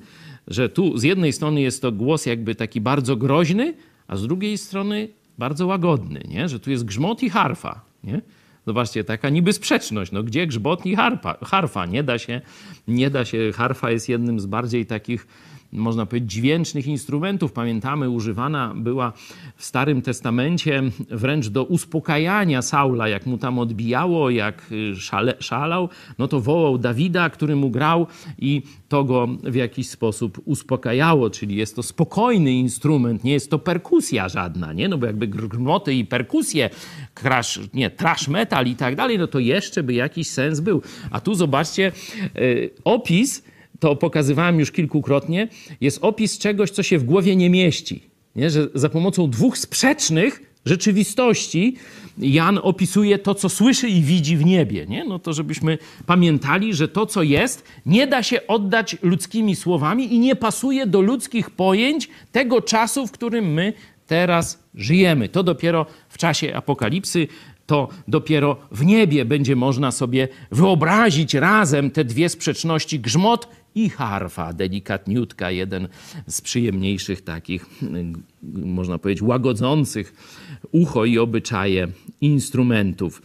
że 0.47 0.69
tu 0.69 0.97
z 0.97 1.03
jednej 1.03 1.33
strony 1.33 1.61
jest 1.61 1.81
to 1.81 1.91
głos 1.91 2.25
jakby 2.25 2.55
taki 2.55 2.81
bardzo 2.81 3.15
groźny, 3.15 3.73
a 4.07 4.15
z 4.15 4.21
drugiej 4.21 4.57
strony 4.57 5.07
bardzo 5.37 5.67
łagodny, 5.67 6.21
nie? 6.27 6.49
że 6.49 6.59
tu 6.59 6.71
jest 6.71 6.85
grzmot 6.85 7.23
i 7.23 7.29
harfa. 7.29 7.81
Nie? 8.03 8.21
Zobaczcie, 8.67 9.03
taka 9.03 9.29
niby 9.29 9.53
sprzeczność. 9.53 10.11
No, 10.11 10.23
gdzie 10.23 10.47
grzmot 10.47 10.85
i 10.85 10.95
harfa? 10.95 11.37
harfa? 11.45 11.85
Nie 11.85 12.03
da 12.03 12.19
się, 12.19 12.41
nie 12.87 13.09
da 13.09 13.25
się. 13.25 13.51
Harfa 13.51 13.91
jest 13.91 14.09
jednym 14.09 14.39
z 14.39 14.45
bardziej 14.45 14.85
takich 14.85 15.27
można 15.73 16.05
powiedzieć, 16.05 16.31
dźwięcznych 16.31 16.87
instrumentów. 16.87 17.51
Pamiętamy, 17.51 18.09
używana 18.09 18.73
była 18.75 19.13
w 19.55 19.65
Starym 19.65 20.01
Testamencie 20.01 20.83
wręcz 21.09 21.47
do 21.47 21.63
uspokajania 21.63 22.61
Saula, 22.61 23.07
jak 23.07 23.25
mu 23.25 23.37
tam 23.37 23.59
odbijało, 23.59 24.29
jak 24.29 24.71
y, 24.71 24.95
szale, 24.95 25.33
szalał, 25.39 25.89
no 26.17 26.27
to 26.27 26.41
wołał 26.41 26.77
Dawida, 26.77 27.29
który 27.29 27.55
mu 27.55 27.69
grał 27.69 28.07
i 28.39 28.61
to 28.89 29.03
go 29.03 29.27
w 29.43 29.55
jakiś 29.55 29.89
sposób 29.89 30.41
uspokajało, 30.45 31.29
czyli 31.29 31.55
jest 31.55 31.75
to 31.75 31.83
spokojny 31.83 32.51
instrument, 32.51 33.23
nie 33.23 33.33
jest 33.33 33.49
to 33.49 33.59
perkusja 33.59 34.29
żadna, 34.29 34.73
nie? 34.73 34.87
No 34.87 34.97
bo 34.97 35.05
jakby 35.05 35.27
grzmoty 35.27 35.93
i 35.93 36.05
perkusje, 36.05 36.69
crash, 37.13 37.59
nie, 37.73 37.89
trash 37.89 38.27
metal 38.27 38.67
i 38.67 38.75
tak 38.75 38.95
dalej, 38.95 39.17
no 39.17 39.27
to 39.27 39.39
jeszcze 39.39 39.83
by 39.83 39.93
jakiś 39.93 40.29
sens 40.29 40.59
był. 40.59 40.81
A 41.11 41.19
tu 41.19 41.35
zobaczcie, 41.35 41.91
yy, 42.35 42.69
opis 42.83 43.43
to 43.83 43.95
pokazywałem 43.95 44.59
już 44.59 44.71
kilkukrotnie, 44.71 45.47
jest 45.81 45.99
opis 46.01 46.37
czegoś, 46.37 46.69
co 46.69 46.83
się 46.83 46.97
w 46.97 47.03
głowie 47.03 47.35
nie 47.35 47.49
mieści. 47.49 48.03
Nie? 48.35 48.49
Że 48.49 48.67
za 48.73 48.89
pomocą 48.89 49.29
dwóch 49.29 49.57
sprzecznych 49.57 50.41
rzeczywistości 50.65 51.75
Jan 52.17 52.59
opisuje 52.63 53.19
to, 53.19 53.35
co 53.35 53.49
słyszy 53.49 53.89
i 53.89 54.01
widzi 54.01 54.37
w 54.37 54.45
niebie. 54.45 54.85
Nie? 54.85 55.05
No 55.05 55.19
to 55.19 55.33
żebyśmy 55.33 55.77
pamiętali, 56.05 56.73
że 56.73 56.87
to, 56.87 57.05
co 57.05 57.23
jest, 57.23 57.63
nie 57.85 58.07
da 58.07 58.23
się 58.23 58.47
oddać 58.47 58.97
ludzkimi 59.01 59.55
słowami 59.55 60.13
i 60.13 60.19
nie 60.19 60.35
pasuje 60.35 60.87
do 60.87 61.01
ludzkich 61.01 61.49
pojęć 61.49 62.09
tego 62.31 62.61
czasu, 62.61 63.07
w 63.07 63.11
którym 63.11 63.53
my 63.53 63.73
teraz 64.07 64.63
żyjemy. 64.75 65.29
To 65.29 65.43
dopiero 65.43 65.85
w 66.09 66.17
czasie 66.17 66.55
apokalipsy 66.55 67.27
to 67.65 67.87
dopiero 68.07 68.57
w 68.71 68.85
niebie 68.85 69.25
będzie 69.25 69.55
można 69.55 69.91
sobie 69.91 70.27
wyobrazić 70.51 71.33
razem 71.33 71.91
te 71.91 72.05
dwie 72.05 72.29
sprzeczności 72.29 72.99
grzmot 72.99 73.47
i 73.75 73.89
harfa, 73.89 74.53
delikatniutka, 74.53 75.51
jeden 75.51 75.87
z 76.27 76.41
przyjemniejszych 76.41 77.21
takich, 77.21 77.65
można 78.53 78.97
powiedzieć, 78.97 79.21
łagodzących 79.21 80.13
ucho 80.71 81.05
i 81.05 81.17
obyczaje 81.17 81.87
instrumentów. 82.21 83.21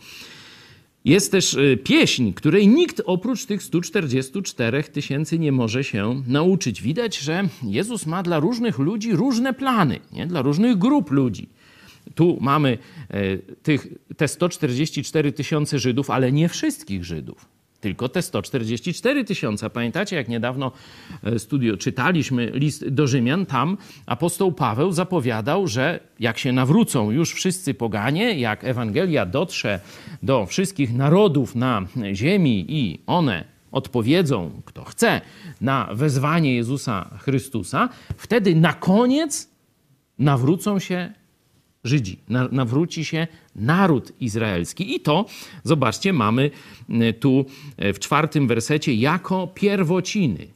Jest 1.04 1.32
też 1.32 1.54
y, 1.54 1.78
pieśń, 1.84 2.32
której 2.32 2.68
nikt 2.68 3.02
oprócz 3.06 3.46
tych 3.46 3.62
144 3.62 4.82
tysięcy 4.84 5.38
nie 5.38 5.52
może 5.52 5.84
się 5.84 6.22
nauczyć. 6.26 6.82
Widać, 6.82 7.18
że 7.18 7.48
Jezus 7.62 8.06
ma 8.06 8.22
dla 8.22 8.40
różnych 8.40 8.78
ludzi 8.78 9.12
różne 9.12 9.54
plany, 9.54 10.00
nie? 10.12 10.26
dla 10.26 10.42
różnych 10.42 10.78
grup 10.78 11.10
ludzi. 11.10 11.48
Tu 12.14 12.38
mamy 12.40 12.78
e, 13.10 13.38
tych, 13.38 13.88
te 14.16 14.28
144 14.28 15.32
tysiące 15.32 15.78
Żydów, 15.78 16.10
ale 16.10 16.32
nie 16.32 16.48
wszystkich 16.48 17.04
Żydów. 17.04 17.57
Tylko 17.80 18.08
te 18.08 18.22
144 18.22 19.24
tysiące. 19.24 19.70
Pamiętacie, 19.70 20.16
jak 20.16 20.28
niedawno 20.28 20.72
e, 21.24 21.38
studio 21.38 21.76
czytaliśmy 21.76 22.50
list 22.54 22.88
do 22.88 23.06
Rzymian, 23.06 23.46
tam 23.46 23.76
apostoł 24.06 24.52
Paweł 24.52 24.92
zapowiadał, 24.92 25.66
że 25.66 26.00
jak 26.20 26.38
się 26.38 26.52
nawrócą 26.52 27.10
już 27.10 27.32
wszyscy 27.32 27.74
poganie, 27.74 28.38
jak 28.38 28.64
Ewangelia 28.64 29.26
dotrze 29.26 29.80
do 30.22 30.46
wszystkich 30.46 30.94
narodów 30.94 31.54
na 31.54 31.86
ziemi 32.12 32.64
i 32.68 33.00
one 33.06 33.44
odpowiedzą, 33.72 34.50
kto 34.64 34.84
chce, 34.84 35.20
na 35.60 35.88
wezwanie 35.92 36.54
Jezusa 36.54 37.18
Chrystusa, 37.18 37.88
wtedy 38.16 38.54
na 38.54 38.72
koniec 38.72 39.50
nawrócą 40.18 40.78
się 40.78 41.12
Żydzi, 41.88 42.18
nawróci 42.52 43.04
się 43.04 43.26
naród 43.56 44.12
izraelski. 44.20 44.94
I 44.94 45.00
to, 45.00 45.26
zobaczcie, 45.64 46.12
mamy 46.12 46.50
e, 46.88 47.12
tu 47.12 47.44
e, 47.76 47.92
w 47.92 47.98
czwartym 47.98 48.48
wersecie 48.48 48.94
jako 48.94 49.46
pierwociny, 49.46 50.46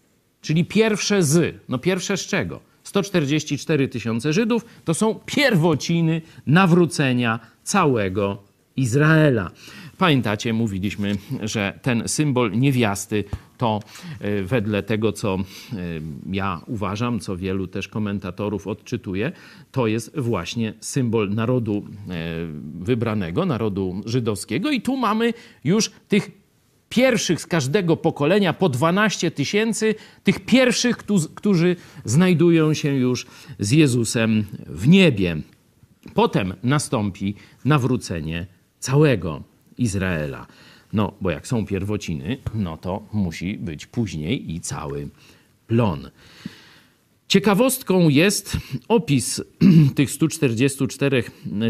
czyli 0.41 0.65
pierwsze 0.65 1.23
z. 1.23 1.55
No 1.69 1.79
pierwsze 1.79 2.17
z 2.17 2.27
czego? 2.27 2.61
144 2.85 3.89
tysiące 3.89 4.33
Żydów 4.33 4.65
to 4.85 4.95
są 4.95 5.15
pierwociny 5.27 6.23
nawrócenia 6.47 7.41
całego 7.63 8.43
Izraela. 8.77 9.51
Pamiętacie, 10.03 10.53
mówiliśmy, 10.53 11.17
że 11.43 11.79
ten 11.83 12.03
symbol 12.07 12.53
niewiasty 12.53 13.25
to 13.59 13.81
e, 14.21 14.43
wedle 14.43 14.83
tego, 14.83 15.13
co 15.13 15.35
e, 15.35 15.45
ja 16.33 16.61
uważam, 16.67 17.21
co 17.21 17.37
wielu 17.37 17.67
też 17.67 17.89
komentatorów 17.89 18.67
odczytuje, 18.67 19.33
to 19.73 19.87
jest 19.87 20.19
właśnie 20.19 20.75
symbol 20.81 21.31
narodu 21.31 21.77
e, 21.77 22.13
wybranego, 22.81 23.47
narodu 23.47 24.01
żydowskiego. 24.07 24.71
I 24.71 24.81
tu 24.81 24.97
mamy 24.97 25.35
już 25.65 25.91
tych 26.09 26.31
pierwszych 26.89 27.41
z 27.41 27.47
każdego 27.47 27.97
pokolenia, 27.97 28.53
po 28.53 28.69
12 28.69 29.31
tysięcy, 29.31 29.95
tych 30.25 30.45
pierwszych, 30.45 30.97
którzy 31.35 31.77
znajdują 32.05 32.75
się 32.75 32.95
już 32.95 33.27
z 33.59 33.71
Jezusem 33.71 34.45
w 34.67 34.89
niebie. 34.89 35.37
Potem 36.15 36.55
nastąpi 36.63 37.35
nawrócenie 37.65 38.47
całego 38.79 39.52
Izraela. 39.79 40.47
No, 40.93 41.13
bo 41.21 41.31
jak 41.31 41.47
są 41.47 41.67
pierwociny, 41.67 42.39
no 42.55 42.77
to 42.77 43.03
musi 43.13 43.55
być 43.59 43.87
później 43.87 44.53
i 44.55 44.61
cały 44.61 45.09
plon. 45.67 46.11
Ciekawostką 47.29 48.09
jest 48.09 48.57
opis 48.89 49.43
tych 49.97 50.11
144 50.11 51.25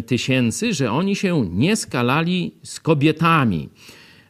tysięcy, 0.07 0.74
że 0.74 0.92
oni 0.92 1.16
się 1.16 1.48
nie 1.50 1.77
skalali 1.77 2.55
z 2.62 2.81
kobietami, 2.81 3.68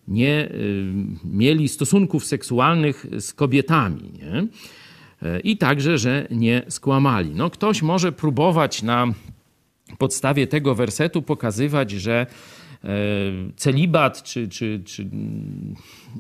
nie 0.09 0.49
y, 0.51 0.93
mieli 1.25 1.69
stosunków 1.69 2.25
seksualnych 2.25 3.07
z 3.19 3.33
kobietami. 3.33 4.13
Nie? 4.13 4.47
I 5.45 5.57
także, 5.57 5.99
że 5.99 6.27
nie 6.31 6.63
skłamali. 6.69 7.31
No, 7.35 7.51
ktoś 7.51 7.83
może 7.83 8.13
próbować 8.13 8.83
na 8.83 9.07
podstawie 9.99 10.47
tego 10.47 10.75
wersetu 10.75 11.23
pokazywać, 11.23 11.91
że 11.91 12.27
celibat 13.57 14.23
czy, 14.23 14.49
czy, 14.49 14.83
czy 14.85 15.11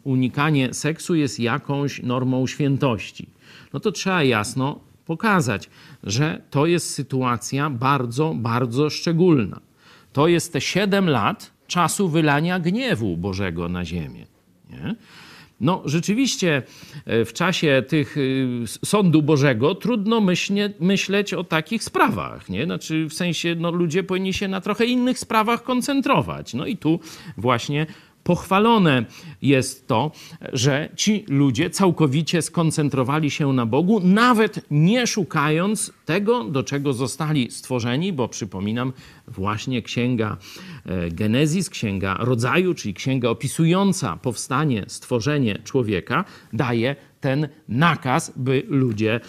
unikanie 0.05 0.75
seksu 0.75 1.15
jest 1.15 1.41
jakąś 1.41 2.03
normą 2.03 2.47
świętości. 2.47 3.29
No 3.73 3.81
to 3.81 3.93
trzeba 3.93 4.23
jasno 4.23 4.81
pokazać, 5.05 5.71
że 6.03 6.43
to 6.51 6.67
jest 6.67 6.95
sytuacja 6.95 7.71
bardzo, 7.71 8.35
bardzo 8.37 8.91
szczególna. 8.91 9.61
To 10.13 10.29
jest 10.29 10.53
te 10.53 10.61
siedem 10.61 11.09
lat 11.09 11.51
czasu 11.67 12.09
wylania 12.09 12.61
gniewu 12.61 13.17
Bożego 13.17 13.69
na 13.69 13.85
ziemię. 13.85 14.27
Nie? 14.71 14.95
No, 15.63 15.83
rzeczywiście 15.85 16.63
e, 17.07 17.25
w 17.25 17.33
czasie 17.33 17.83
tych 17.89 18.17
y, 18.17 18.65
sądu 18.85 19.23
Bożego 19.23 19.75
trudno 19.75 20.21
myślnie, 20.21 20.73
myśleć 20.81 21.35
o 21.35 21.45
takich 21.45 21.85
sprawach, 21.85 22.49
nie? 22.49 22.65
Znaczy 22.65 23.07
w 23.07 23.15
sensie, 23.15 23.55
no, 23.59 23.71
ludzie 23.71 24.03
powinni 24.03 24.35
się 24.35 24.49
na 24.49 24.61
trochę 24.61 24.87
innych 24.87 25.19
sprawach 25.19 25.63
koncentrować. 25.63 26.55
No 26.55 26.67
i 26.67 26.77
tu 26.77 27.01
właśnie 27.37 27.87
Pochwalone 28.25 29.05
jest 29.43 29.87
to, 29.87 30.11
że 30.53 30.89
ci 30.97 31.25
ludzie 31.29 31.71
całkowicie 31.71 32.43
skoncentrowali 32.43 33.31
się 33.31 33.53
na 33.53 33.67
Bogu, 33.67 34.01
nawet 34.01 34.61
nie 34.71 35.07
szukając 35.07 35.93
tego, 36.05 36.45
do 36.45 36.63
czego 36.63 36.93
zostali 36.93 37.51
stworzeni, 37.51 38.13
bo 38.13 38.29
przypominam, 38.29 38.93
właśnie 39.29 39.83
księga 39.83 40.37
e, 40.87 41.11
Genezis, 41.11 41.71
księga 41.71 42.17
rodzaju, 42.21 42.75
czyli 42.75 42.95
księga 42.95 43.29
opisująca 43.29 44.17
powstanie, 44.17 44.85
stworzenie 44.89 45.59
człowieka, 45.65 46.25
daje 46.53 46.97
ten 47.21 47.49
nakaz, 47.69 48.33
by 48.37 48.63
ludzie 48.69 49.15
e, 49.15 49.21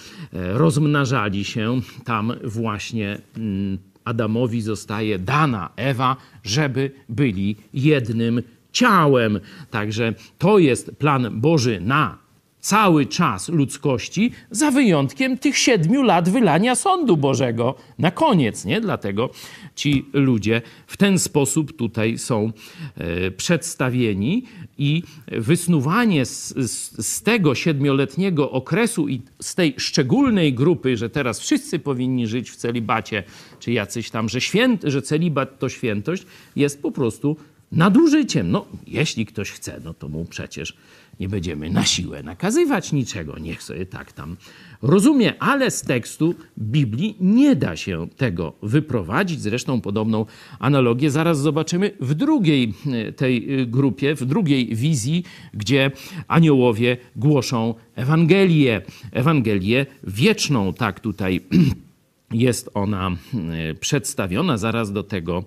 rozmnażali 0.54 1.44
się 1.44 1.82
tam 2.06 2.34
właśnie. 2.44 3.22
Mm, 3.38 3.78
Adamowi 4.06 4.62
zostaje 4.62 5.20
dana 5.20 5.70
Ewa, 5.76 6.18
żeby 6.44 6.92
byli 7.10 7.56
jednym 7.74 8.44
ciałem. 8.74 9.40
Także 9.72 10.14
to 10.38 10.60
jest 10.60 10.92
plan 10.98 11.42
Boży 11.42 11.82
na 11.82 12.24
cały 12.64 13.06
czas 13.06 13.50
ludzkości, 13.50 14.32
za 14.52 14.72
wyjątkiem 14.72 15.38
tych 15.38 15.58
siedmiu 15.58 16.04
lat 16.04 16.30
wylania 16.30 16.76
sądu 16.76 17.18
Bożego 17.18 17.76
na 18.00 18.12
koniec, 18.12 18.66
nie? 18.66 18.82
Dlatego 18.82 19.30
ci 19.76 20.06
ludzie 20.14 20.62
w 20.88 20.98
ten 20.98 21.20
sposób 21.20 21.78
tutaj 21.78 22.18
są 22.18 22.52
e, 22.98 23.32
przedstawieni 23.32 24.44
i 24.78 25.04
wysnuwanie 25.28 26.26
z, 26.26 26.54
z, 26.56 27.06
z, 27.08 27.22
tego 27.22 27.56
siedmioletniego 27.56 28.52
okresu 28.52 29.08
i 29.08 29.22
z 29.42 29.56
tej 29.56 29.74
szczególnej 29.78 30.54
grupy, 30.54 30.98
że 30.98 31.10
teraz 31.10 31.40
wszyscy 31.40 31.80
powinni 31.80 32.28
żyć 32.28 32.52
w 32.52 32.56
celibacie, 32.56 33.24
czy 33.60 33.72
jacyś 33.72 34.10
tam, 34.10 34.30
że, 34.30 34.42
święt, 34.42 34.82
że 34.84 35.02
celibat 35.02 35.60
to 35.60 35.70
świętość, 35.70 36.26
jest 36.56 36.82
po 36.82 36.92
prostu 36.92 37.38
nadużyciem. 37.74 38.52
No, 38.52 38.66
jeśli 38.88 39.26
ktoś 39.26 39.52
chce, 39.52 39.82
no 39.84 39.94
to 39.94 40.10
mu 40.10 40.26
przecież 40.26 40.78
nie 41.20 41.30
będziemy 41.30 41.70
na 41.70 41.86
siłę 41.86 42.24
nakazywać 42.24 42.92
niczego. 42.92 43.40
Niech 43.40 43.64
sobie 43.64 43.86
tak 43.86 44.12
tam 44.12 44.38
rozumie, 44.82 45.34
ale 45.40 45.72
z 45.72 45.82
tekstu 45.82 46.36
Biblii 46.58 47.16
nie 47.20 47.56
da 47.56 47.76
się 47.76 48.08
tego 48.18 48.54
wyprowadzić. 48.62 49.42
Zresztą 49.42 49.82
podobną 49.82 50.26
analogię 50.60 51.12
zaraz 51.12 51.40
zobaczymy 51.40 51.92
w 52.00 52.14
drugiej 52.14 52.74
e, 52.92 53.12
tej 53.12 53.62
e, 53.62 53.66
grupie, 53.66 54.16
w 54.16 54.26
drugiej 54.26 54.76
wizji, 54.76 55.24
gdzie 55.54 55.92
aniołowie 56.28 56.98
głoszą 57.16 57.76
Ewangelię. 57.96 58.82
Ewangelię 59.12 59.86
wieczną, 60.04 60.74
tak 60.74 61.00
tutaj 61.00 61.42
jest 62.32 62.70
ona 62.74 63.12
e, 63.12 63.74
przedstawiona. 63.74 64.58
Zaraz 64.58 64.92
do 64.92 65.04
tego 65.04 65.44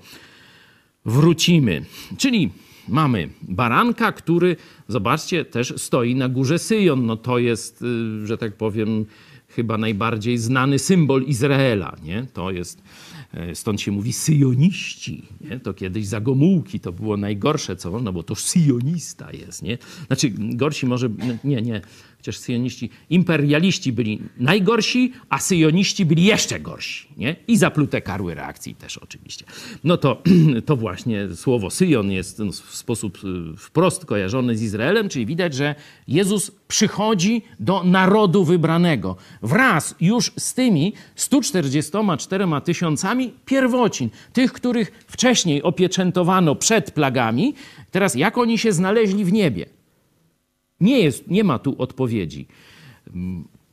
wrócimy. 1.07 1.85
Czyli 2.19 2.51
mamy 2.89 3.29
baranka, 3.43 4.13
który, 4.13 4.57
zobaczcie, 4.89 5.45
też 5.45 5.75
stoi 5.77 6.15
na 6.15 6.29
górze 6.29 6.59
Syjon. 6.59 7.07
No 7.07 7.17
to 7.17 7.39
jest, 7.39 7.83
y, 7.83 8.27
że 8.27 8.39
tak 8.39 8.57
powiem, 8.57 9.07
chyba 9.49 9.79
najbardziej 9.79 10.39
znany 10.39 10.79
symbol 10.79 11.23
Izraela. 11.23 11.97
Nie? 12.05 12.27
To 12.33 12.51
jest, 12.51 12.83
e, 13.35 13.55
stąd 13.55 13.81
się 13.81 13.93
mówi 13.93 14.13
syjoniści. 14.13 15.23
Nie? 15.41 15.61
To 15.61 15.75
kiedyś 15.75 16.07
za 16.07 16.21
Gomułki 16.21 16.81
to 16.81 16.93
było 16.93 17.17
najgorsze, 17.17 17.77
co 17.77 18.01
no 18.01 18.13
bo 18.13 18.23
to 18.23 18.35
syjonista 18.35 19.33
jest. 19.33 19.63
Nie? 19.63 19.79
Znaczy, 20.07 20.31
gorsi 20.31 20.87
może, 20.87 21.09
nie, 21.45 21.63
nie, 21.63 21.81
Chociaż 22.17 22.39
syjoniści, 22.39 22.91
imperialiści 23.11 23.93
byli 23.93 24.21
najgorsi, 24.37 25.13
a 25.29 25.39
syjoniści 25.39 26.05
byli 26.05 26.25
jeszcze 26.25 26.61
gorsi. 26.61 27.09
Nie? 27.17 27.37
I 27.49 27.57
zaplute 27.57 28.01
karły 28.01 28.35
reakcji 28.35 28.75
też 28.75 28.99
oczywiście. 28.99 29.45
No 29.85 29.97
to, 29.97 30.23
to 30.67 30.77
właśnie 30.77 31.29
słowo 31.35 31.71
syjon 31.71 32.11
jest 32.11 32.43
w 32.43 32.77
sposób 32.77 33.19
y, 33.55 33.57
wprost 33.57 34.05
kojarzony 34.05 34.57
z 34.57 34.63
Izraelem, 34.63 35.09
czyli 35.09 35.27
widać, 35.27 35.55
że 35.55 35.75
Jezus 36.09 36.51
przychodzi 36.69 37.43
do 37.61 37.85
narodu 37.85 38.45
wybranego 38.45 39.17
wraz 39.43 39.95
już 40.01 40.33
z 40.39 40.55
tymi 40.55 40.93
144 41.15 42.45
tysiącami 42.65 43.33
pierwocin, 43.45 44.11
tych, 44.33 44.53
których 44.53 45.05
wcześniej 45.07 45.63
opieczętowano 45.63 46.55
przed 46.55 46.91
plagami. 46.91 47.55
Teraz 47.91 48.15
jak 48.15 48.39
oni 48.39 48.59
się 48.59 48.73
znaleźli 48.73 49.25
w 49.25 49.33
niebie? 49.33 49.76
Nie, 50.81 51.01
jest, 51.01 51.31
nie 51.31 51.45
ma 51.45 51.59
tu 51.59 51.75
odpowiedzi. 51.79 52.47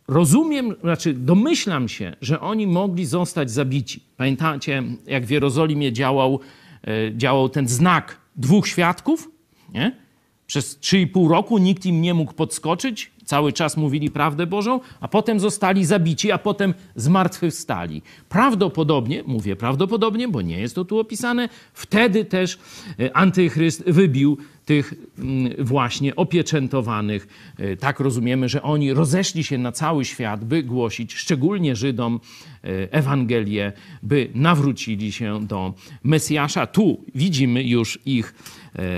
Rozumiem, 0.07 0.75
znaczy 0.81 1.13
domyślam 1.13 1.89
się, 1.89 2.15
że 2.21 2.39
oni 2.39 2.67
mogli 2.67 3.05
zostać 3.05 3.51
zabici. 3.51 4.03
Pamiętacie, 4.17 4.83
jak 5.07 5.25
w 5.25 5.29
Jerozolimie 5.29 5.93
działał, 5.93 6.39
e, 6.87 7.17
działał 7.17 7.49
ten 7.49 7.67
znak 7.67 8.17
dwóch 8.35 8.67
świadków? 8.67 9.29
Nie? 9.73 10.03
Przez 10.47 10.79
3,5 10.79 11.29
roku 11.29 11.57
nikt 11.57 11.85
im 11.85 12.01
nie 12.01 12.13
mógł 12.13 12.33
podskoczyć, 12.33 13.11
cały 13.25 13.53
czas 13.53 13.77
mówili 13.77 14.11
prawdę 14.11 14.47
Bożą, 14.47 14.79
a 14.99 15.07
potem 15.07 15.39
zostali 15.39 15.85
zabici, 15.85 16.31
a 16.31 16.37
potem 16.37 16.73
zmartwychwstali. 16.95 18.01
Prawdopodobnie, 18.29 19.23
mówię 19.25 19.55
prawdopodobnie, 19.55 20.27
bo 20.27 20.41
nie 20.41 20.59
jest 20.59 20.75
to 20.75 20.85
tu 20.85 20.99
opisane, 20.99 21.49
wtedy 21.73 22.25
też 22.25 22.59
e, 22.99 23.17
antychryst 23.17 23.83
wybił 23.87 24.37
tych 24.65 24.93
mm, 25.19 25.65
właśnie 25.65 26.15
opieczętowanych. 26.15 27.27
E, 27.57 27.77
tak 27.77 27.99
rozumiemy, 27.99 28.49
że 28.49 28.61
oni 28.61 28.93
rozeszli 28.93 29.43
się 29.43 29.57
na 29.57 29.71
cały 29.71 30.05
świat, 30.05 30.45
by 30.45 30.63
głosić 30.63 31.13
szczególnie 31.13 31.75
Żydom 31.75 32.19
e, 32.63 32.67
Ewangelię, 32.93 33.71
by 34.03 34.29
nawrócili 34.35 35.11
się 35.11 35.47
do 35.47 35.73
Mesjasza. 36.03 36.67
Tu 36.67 37.03
widzimy 37.15 37.63
już 37.63 37.99
ich 38.05 38.33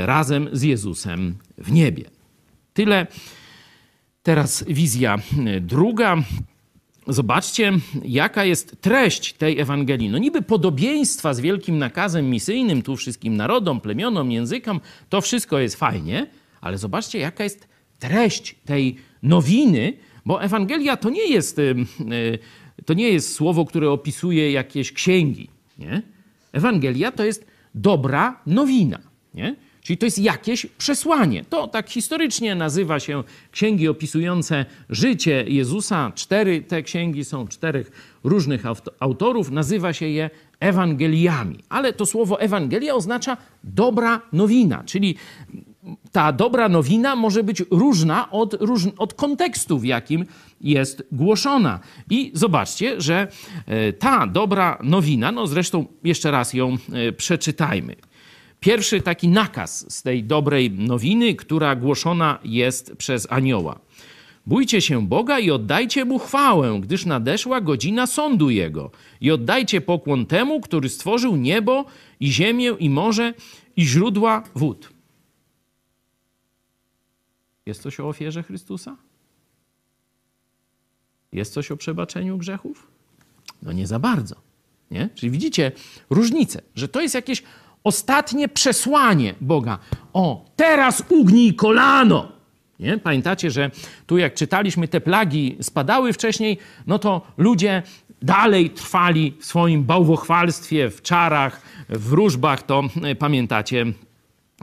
razem 0.06 0.50
z 0.52 0.62
Jezusem 0.62 1.36
w 1.58 1.72
niebie. 1.72 2.04
Tyle. 2.74 3.08
Teraz 4.24 4.66
wizja 4.68 5.18
druga. 5.62 6.18
Zobaczcie, 7.08 7.72
jaka 8.04 8.46
jest 8.46 8.82
treść 8.82 9.34
tej 9.34 9.60
Ewangelii. 9.60 10.10
No 10.10 10.18
niby 10.18 10.42
podobieństwa 10.42 11.34
z 11.34 11.40
wielkim 11.40 11.78
nakazem 11.78 12.30
misyjnym 12.30 12.82
tu 12.82 12.96
wszystkim 12.96 13.38
narodom, 13.38 13.82
plemionom, 13.82 14.32
językom, 14.32 14.82
to 15.10 15.22
wszystko 15.22 15.60
jest 15.60 15.76
fajnie, 15.76 16.28
ale 16.62 16.78
zobaczcie, 16.78 17.20
jaka 17.20 17.44
jest 17.44 17.68
treść 18.00 18.56
tej 18.66 18.96
nowiny, 19.24 19.94
bo 20.26 20.44
Ewangelia 20.44 20.98
to 20.98 21.10
nie 21.10 21.28
jest, 21.28 21.62
to 22.86 22.94
nie 22.94 23.10
jest 23.10 23.34
słowo, 23.34 23.66
które 23.66 23.92
opisuje 23.92 24.52
jakieś 24.52 24.92
księgi. 24.92 25.50
Nie? 25.80 26.02
Ewangelia 26.52 27.12
to 27.12 27.26
jest 27.26 27.46
dobra 27.76 28.42
nowina. 28.46 29.00
Nie? 29.34 29.56
Czyli 29.86 29.98
to 29.98 30.06
jest 30.06 30.20
jakieś 30.20 30.66
przesłanie. 30.66 31.44
To 31.50 31.68
tak 31.68 31.90
historycznie 31.90 32.56
nazywa 32.56 33.00
się 33.00 33.24
księgi 33.52 33.88
opisujące 33.88 34.66
życie 34.90 35.46
Jezusa. 35.48 36.12
Cztery 36.16 36.62
te 36.62 36.84
księgi 36.84 37.26
są 37.26 37.48
czterech 37.48 37.92
różnych 38.24 38.64
autorów. 39.00 39.52
Nazywa 39.52 39.94
się 39.94 40.08
je 40.08 40.30
Ewangeliami. 40.60 41.60
Ale 41.70 41.94
to 41.94 42.06
słowo 42.06 42.42
Ewangelia 42.42 42.96
oznacza 42.96 43.38
dobra 43.64 44.22
nowina, 44.34 44.84
czyli 44.84 45.16
ta 46.12 46.32
dobra 46.32 46.70
nowina 46.70 47.16
może 47.16 47.44
być 47.44 47.64
różna 47.72 48.32
od, 48.32 48.58
od 48.98 49.14
kontekstu, 49.14 49.80
w 49.80 49.86
jakim 49.86 50.26
jest 50.62 51.04
głoszona. 51.12 51.80
I 52.10 52.32
zobaczcie, 52.34 53.02
że 53.02 53.28
e, 53.66 53.94
ta 53.94 54.28
dobra 54.28 54.78
nowina, 54.84 55.32
no 55.32 55.48
zresztą 55.48 55.86
jeszcze 56.04 56.32
raz 56.32 56.54
ją 56.54 56.78
e, 56.94 57.12
przeczytajmy. 57.12 57.96
Pierwszy 58.66 59.02
taki 59.02 59.28
nakaz 59.28 59.94
z 59.94 60.04
tej 60.04 60.24
dobrej 60.24 60.72
nowiny, 60.72 61.36
która 61.36 61.76
głoszona 61.76 62.40
jest 62.44 62.96
przez 62.98 63.32
anioła. 63.32 63.80
Bójcie 64.46 64.82
się 64.82 65.08
Boga 65.08 65.40
i 65.40 65.52
oddajcie 65.52 66.06
mu 66.06 66.20
chwałę, 66.20 66.80
gdyż 66.82 67.06
nadeszła 67.06 67.62
godzina 67.62 68.08
sądu 68.08 68.50
jego. 68.50 68.92
I 69.22 69.32
oddajcie 69.32 69.82
pokłon 69.82 70.26
temu, 70.26 70.62
który 70.62 70.90
stworzył 70.90 71.36
niebo 71.36 71.86
i 72.20 72.32
ziemię 72.32 72.76
i 72.80 72.90
morze 72.90 73.34
i 73.76 73.86
źródła 73.86 74.44
wód. 74.56 74.94
Jest 77.66 77.82
coś 77.82 78.00
o 78.00 78.08
ofierze 78.08 78.44
Chrystusa? 78.44 78.98
Jest 81.32 81.54
coś 81.54 81.72
o 81.72 81.78
przebaczeniu 81.78 82.38
grzechów? 82.38 82.88
No 83.62 83.72
nie 83.72 83.88
za 83.88 84.00
bardzo. 84.00 84.36
Nie? 84.92 85.10
Czyli 85.16 85.32
widzicie 85.32 85.72
różnicę, 86.10 86.62
że 86.76 86.88
to 86.88 87.02
jest 87.02 87.16
jakieś 87.16 87.44
ostatnie 87.86 88.48
przesłanie 88.48 89.36
Boga. 89.42 89.80
O, 90.14 90.46
teraz 90.56 91.04
ugnij 91.10 91.54
kolano. 91.54 92.32
Nie? 92.80 92.98
Pamiętacie, 92.98 93.52
że 93.52 93.72
tu 94.08 94.18
jak 94.18 94.34
czytaliśmy, 94.34 94.88
te 94.88 95.02
plagi 95.02 95.58
spadały 95.62 96.14
wcześniej, 96.14 96.58
no 96.88 97.00
to 97.00 97.22
ludzie 97.38 97.84
dalej 98.22 98.70
trwali 98.70 99.34
w 99.40 99.46
swoim 99.46 99.84
bałwochwalstwie, 99.84 100.90
w 100.90 101.02
czarach, 101.02 101.62
w 101.90 102.10
wróżbach, 102.10 102.64
to 102.64 102.84
e, 103.04 103.16
pamiętacie 103.16 103.86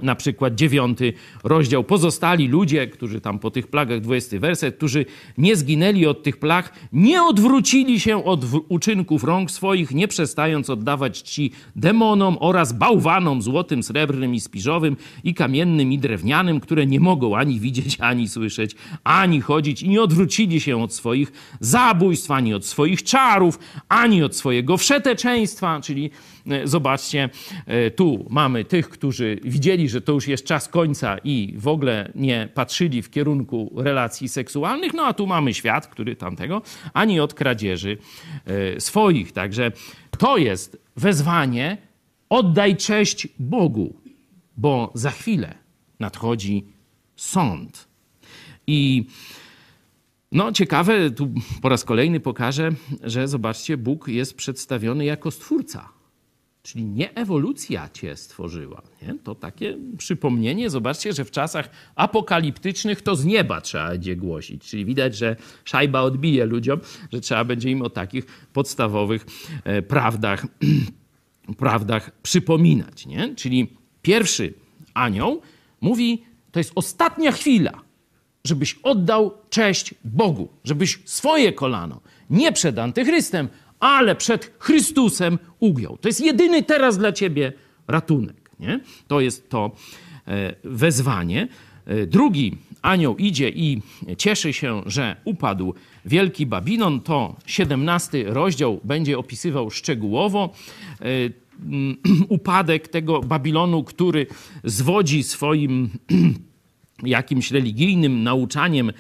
na 0.03 0.15
przykład 0.15 0.55
dziewiąty 0.55 1.13
rozdział. 1.45 1.85
Pozostali 1.85 2.49
ludzie, 2.49 2.87
którzy 2.87 3.21
tam 3.21 3.39
po 3.39 3.51
tych 3.51 3.67
plagach, 3.67 4.01
dwudziesty 4.01 4.41
werset, 4.41 4.77
którzy 4.77 5.07
nie 5.39 5.57
zginęli 5.57 6.07
od 6.07 6.23
tych 6.23 6.37
plag, 6.37 6.73
nie 6.93 7.23
odwrócili 7.23 8.01
się 8.01 8.25
od 8.25 8.45
uczynków 8.69 9.25
rąk 9.25 9.51
swoich, 9.51 9.91
nie 9.91 10.09
przestając 10.09 10.71
oddawać 10.71 11.23
czci 11.23 11.53
demonom 11.77 12.37
oraz 12.41 12.73
bałwanom 12.73 13.43
złotym, 13.43 13.83
srebrnym 13.83 14.35
i 14.35 14.41
spiżowym 14.41 14.97
i 15.25 15.35
kamiennym 15.35 15.93
i 15.93 15.99
drewnianym, 15.99 16.61
które 16.61 16.87
nie 16.87 17.01
mogą 17.01 17.37
ani 17.37 17.61
widzieć, 17.61 17.97
ani 18.01 18.29
słyszeć, 18.29 18.77
ani 19.05 19.41
chodzić 19.41 19.83
i 19.83 19.89
nie 19.89 20.03
odwrócili 20.03 20.61
się 20.61 20.83
od 20.83 20.95
swoich 20.95 21.33
zabójstw, 21.61 22.31
ani 22.31 22.55
od 22.55 22.67
swoich 22.67 23.03
czarów, 23.03 23.59
ani 23.89 24.23
od 24.23 24.37
swojego 24.37 24.77
wszeteczeństwa, 24.77 25.81
czyli 25.81 26.11
zobaczcie, 26.65 27.29
e, 27.67 27.91
tu 27.91 28.27
mamy 28.31 28.65
tych, 28.65 28.89
którzy 28.89 29.39
widzieli, 29.45 29.89
że 29.89 30.01
to 30.01 30.13
już 30.13 30.29
jest 30.29 30.45
czas 30.45 30.69
końca 30.69 31.19
i 31.25 31.55
w 31.57 31.69
ogóle 31.69 32.13
nie 32.15 32.49
patrzyli 32.55 33.03
w 33.03 33.11
kierunku 33.11 33.73
relacji 33.77 34.29
seksualnych, 34.29 34.95
no 34.95 35.03
a 35.03 35.13
tu 35.13 35.27
mamy 35.27 35.55
świat, 35.55 35.87
który 35.87 36.17
tamtego, 36.17 36.63
ani 36.93 37.21
od 37.21 37.35
kradzieży 37.35 37.99
e, 38.47 38.81
swoich. 38.81 39.33
Także 39.33 39.73
to 40.19 40.37
jest 40.37 40.83
wezwanie, 40.97 41.79
oddaj 42.29 42.77
cześć 42.77 43.29
Bogu, 43.39 43.97
bo 44.57 44.93
za 44.95 45.11
chwilę 45.11 45.55
nadchodzi 46.01 46.65
sąd. 47.17 47.89
I 48.67 49.07
no, 50.33 50.53
ciekawe, 50.53 51.11
tu 51.11 51.29
po 51.63 51.69
raz 51.69 51.85
kolejny 51.85 52.21
pokażę, 52.21 52.71
że 53.03 53.29
zobaczcie, 53.29 53.77
Bóg 53.77 54.09
jest 54.09 54.37
przedstawiony 54.37 55.05
jako 55.05 55.31
stwórca. 55.31 55.89
Czyli 56.63 56.85
nie 56.85 57.15
ewolucja 57.15 57.89
cię 57.89 58.17
stworzyła. 58.17 58.83
Nie? 59.03 59.15
To 59.25 59.35
takie 59.35 59.79
przypomnienie. 59.99 60.71
Zobaczcie, 60.71 61.13
że 61.13 61.25
w 61.25 61.31
czasach 61.31 61.71
apokaliptycznych 61.95 63.03
to 63.03 63.17
z 63.17 63.25
nieba 63.25 63.61
trzeba 63.61 63.89
będzie 63.89 64.17
głosić. 64.17 64.63
Czyli 64.63 64.85
widać, 64.85 65.17
że 65.17 65.37
szajba 65.65 66.01
odbije 66.01 66.47
ludziom, 66.47 66.81
że 67.13 67.21
trzeba 67.21 67.45
będzie 67.45 67.71
im 67.71 67.83
o 67.83 67.91
takich 67.91 68.27
podstawowych 68.53 69.27
e, 69.65 69.83
prawdach, 69.83 70.47
prawdach 71.59 72.11
przypominać. 72.23 73.07
Nie? 73.07 73.35
Czyli 73.35 73.77
pierwszy 74.03 74.55
anioł 74.95 75.41
mówi, 75.81 76.23
to 76.53 76.61
jest 76.61 76.73
ostatnia 76.75 77.33
chwila, 77.33 77.81
żebyś 78.45 78.79
oddał 78.83 79.35
cześć 79.51 79.95
Bogu, 80.05 80.49
żebyś 80.65 80.99
swoje 81.05 81.53
kolano 81.53 82.01
nie 82.31 82.53
przed 82.53 82.79
antychrystem, 82.79 83.49
ale 83.83 84.17
przed 84.17 84.53
Chrystusem 84.59 85.39
ugiął. 85.61 85.97
To 85.97 86.09
jest 86.09 86.21
jedyny 86.21 86.63
teraz 86.63 86.99
dla 86.99 87.13
ciebie 87.13 87.53
ratunek. 87.89 88.51
Nie? 88.61 88.81
To 89.09 89.21
jest 89.21 89.51
to 89.51 89.71
e, 90.29 90.55
wezwanie. 90.65 91.49
E, 91.87 92.07
drugi 92.07 92.57
anioł 92.83 93.17
idzie 93.17 93.49
i 93.49 93.83
cieszy 94.19 94.53
się, 94.53 94.83
że 94.87 95.17
upadł 95.25 95.75
wielki 96.05 96.47
Babilon. 96.47 97.01
To 97.01 97.37
17 97.47 98.25
rozdział 98.27 98.81
będzie 98.85 99.19
opisywał 99.19 99.71
szczegółowo 99.71 100.53
e, 101.01 101.05
upadek 102.37 102.89
tego 102.89 103.21
Babilonu, 103.21 103.85
który 103.85 104.27
zwodzi 104.65 105.23
swoim 105.23 105.91
jakimś 107.03 107.51
religijnym 107.51 108.23
nauczaniem 108.23 108.93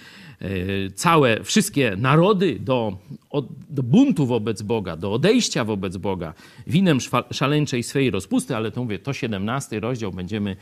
całe, 0.94 1.44
wszystkie 1.44 1.96
narody 1.96 2.58
do, 2.60 2.98
do 3.70 3.82
buntu 3.82 4.26
wobec 4.26 4.62
Boga, 4.62 4.96
do 4.96 5.12
odejścia 5.12 5.64
wobec 5.64 5.96
Boga, 5.96 6.34
winem 6.66 6.98
szaleńczej 7.30 7.82
swej 7.82 8.10
rozpusty, 8.10 8.56
ale 8.56 8.70
to 8.70 8.82
mówię, 8.82 8.98
to 8.98 9.12
17 9.12 9.80
rozdział, 9.80 10.10
będziemy 10.12 10.56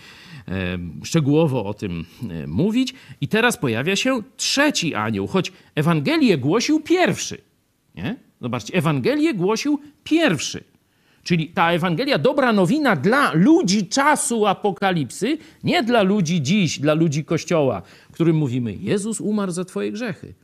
e, 0.49 0.79
szczegółowo 1.05 1.65
o 1.65 1.75
tym 1.75 2.05
e, 2.31 2.47
mówić. 2.47 2.95
I 3.21 3.29
teraz 3.29 3.57
pojawia 3.57 3.97
się 3.97 4.23
trzeci 4.37 4.95
anioł, 4.95 5.27
choć 5.27 5.53
Ewangelię 5.75 6.39
głosił 6.39 6.81
pierwszy. 6.81 7.39
Nie? 7.95 8.17
Zobaczcie, 8.41 8.75
Ewangelię 8.75 9.35
głosił 9.35 9.81
pierwszy. 10.05 10.65
Czyli 11.23 11.49
ta 11.49 11.73
Ewangelia, 11.73 12.19
dobra 12.19 12.53
nowina 12.53 12.97
dla 12.97 13.33
ludzi 13.35 13.87
czasu 13.87 14.47
apokalipsy, 14.47 15.39
nie 15.65 15.83
dla 15.83 16.03
ludzi 16.03 16.43
dziś, 16.43 16.79
dla 16.79 16.95
ludzi 16.95 17.25
Kościoła, 17.25 17.83
którym 18.21 18.37
mówimy: 18.37 18.75
Jezus 18.75 19.21
umarł 19.21 19.53
za 19.53 19.65
Twoje 19.65 19.93
grzechy. 19.93 20.35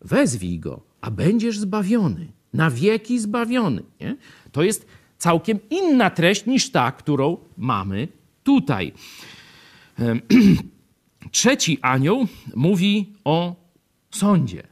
Wezwij 0.00 0.58
go, 0.58 0.80
a 1.00 1.10
będziesz 1.10 1.58
zbawiony, 1.58 2.32
na 2.52 2.70
wieki 2.70 3.18
zbawiony. 3.18 3.82
Nie? 4.00 4.16
To 4.52 4.62
jest 4.62 4.86
całkiem 5.18 5.58
inna 5.70 6.10
treść 6.10 6.46
niż 6.46 6.70
ta, 6.70 6.92
którą 6.92 7.36
mamy 7.56 8.08
tutaj. 8.42 8.92
Trzeci 11.30 11.78
anioł 11.82 12.26
mówi 12.54 13.12
o 13.24 13.56
sądzie. 14.10 14.62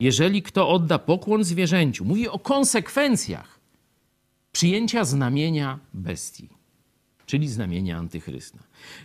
Jeżeli 0.00 0.42
kto 0.42 0.68
odda 0.68 0.98
pokłon 0.98 1.44
zwierzęciu, 1.44 2.04
mówi 2.04 2.28
o 2.28 2.38
konsekwencjach 2.38 3.60
przyjęcia 4.52 5.04
znamienia 5.04 5.78
bestii, 5.94 6.48
czyli 7.28 7.48
znamienia 7.48 7.98
antychrysta. 7.98 8.58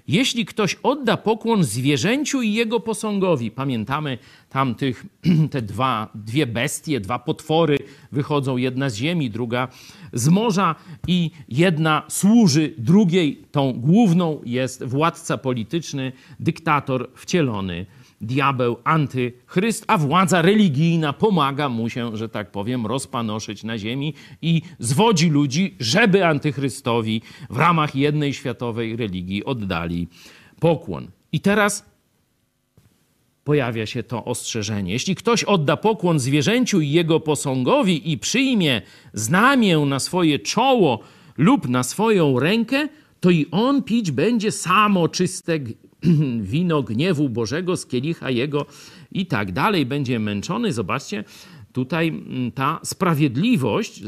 Jeśli 0.08 0.46
ktoś 0.46 0.76
odda 0.84 1.18
pokłon 1.18 1.64
zwierzęciu 1.64 2.42
i 2.42 2.54
jego 2.54 2.80
posągowi, 2.80 3.52
pamiętamy 3.52 4.18
tam 4.50 4.76
tych, 4.76 5.06
te 5.52 5.62
dwa, 5.62 6.10
dwie 6.16 6.48
bestie, 6.48 7.00
dwa 7.00 7.20
potwory 7.20 7.78
wychodzą, 8.12 8.58
jedna 8.58 8.90
z 8.90 8.96
ziemi, 8.96 9.30
druga 9.30 9.68
z 10.14 10.30
morza 10.30 10.76
i 11.08 11.32
jedna 11.50 12.04
służy 12.10 12.74
drugiej, 12.78 13.44
tą 13.52 13.74
główną 13.74 14.42
jest 14.46 14.84
władca 14.84 15.38
polityczny, 15.38 16.12
dyktator 16.40 17.10
wcielony 17.16 17.86
diabeł, 18.26 18.78
antychryst, 18.84 19.86
a 19.88 19.98
władza 19.98 20.42
religijna 20.42 21.14
pomaga 21.14 21.70
mu 21.70 21.90
się, 21.90 22.18
że 22.18 22.30
tak 22.30 22.52
powiem, 22.52 22.86
rozpanoszyć 22.86 23.64
na 23.64 23.78
ziemi 23.78 24.14
i 24.42 24.62
zwodzi 24.80 25.30
ludzi, 25.30 25.76
żeby 25.80 26.26
antychrystowi 26.26 27.22
w 27.50 27.58
ramach 27.58 27.96
jednej 27.96 28.34
światowej 28.34 28.96
religii 28.96 29.46
oddali 29.46 30.08
pokłon. 30.60 31.08
I 31.32 31.40
teraz 31.40 31.86
pojawia 33.44 33.86
się 33.86 34.04
to 34.04 34.26
ostrzeżenie. 34.26 34.92
Jeśli 34.94 35.16
ktoś 35.16 35.44
odda 35.44 35.78
pokłon 35.78 36.20
zwierzęciu 36.20 36.82
i 36.82 36.92
jego 36.92 37.20
posągowi 37.20 38.12
i 38.12 38.18
przyjmie 38.18 38.82
znamię 39.14 39.78
na 39.78 40.00
swoje 40.00 40.40
czoło 40.40 41.00
lub 41.38 41.70
na 41.70 41.84
swoją 41.84 42.40
rękę, 42.40 42.88
to 43.20 43.30
i 43.30 43.46
on 43.52 43.84
pić 43.84 44.12
będzie 44.12 44.52
samo 44.52 45.08
czyste 45.08 45.60
wino 46.42 46.84
gniewu 46.84 47.30
Bożego 47.30 47.78
z 47.78 47.86
kielicha 47.86 48.30
jego 48.30 48.66
i 49.12 49.26
tak 49.26 49.52
dalej. 49.52 49.86
Będzie 49.86 50.20
męczony. 50.20 50.74
Zobaczcie, 50.74 51.24
tutaj 51.74 52.08
mm, 52.08 52.52
ta 52.52 52.80
sprawiedliwość 52.84 54.02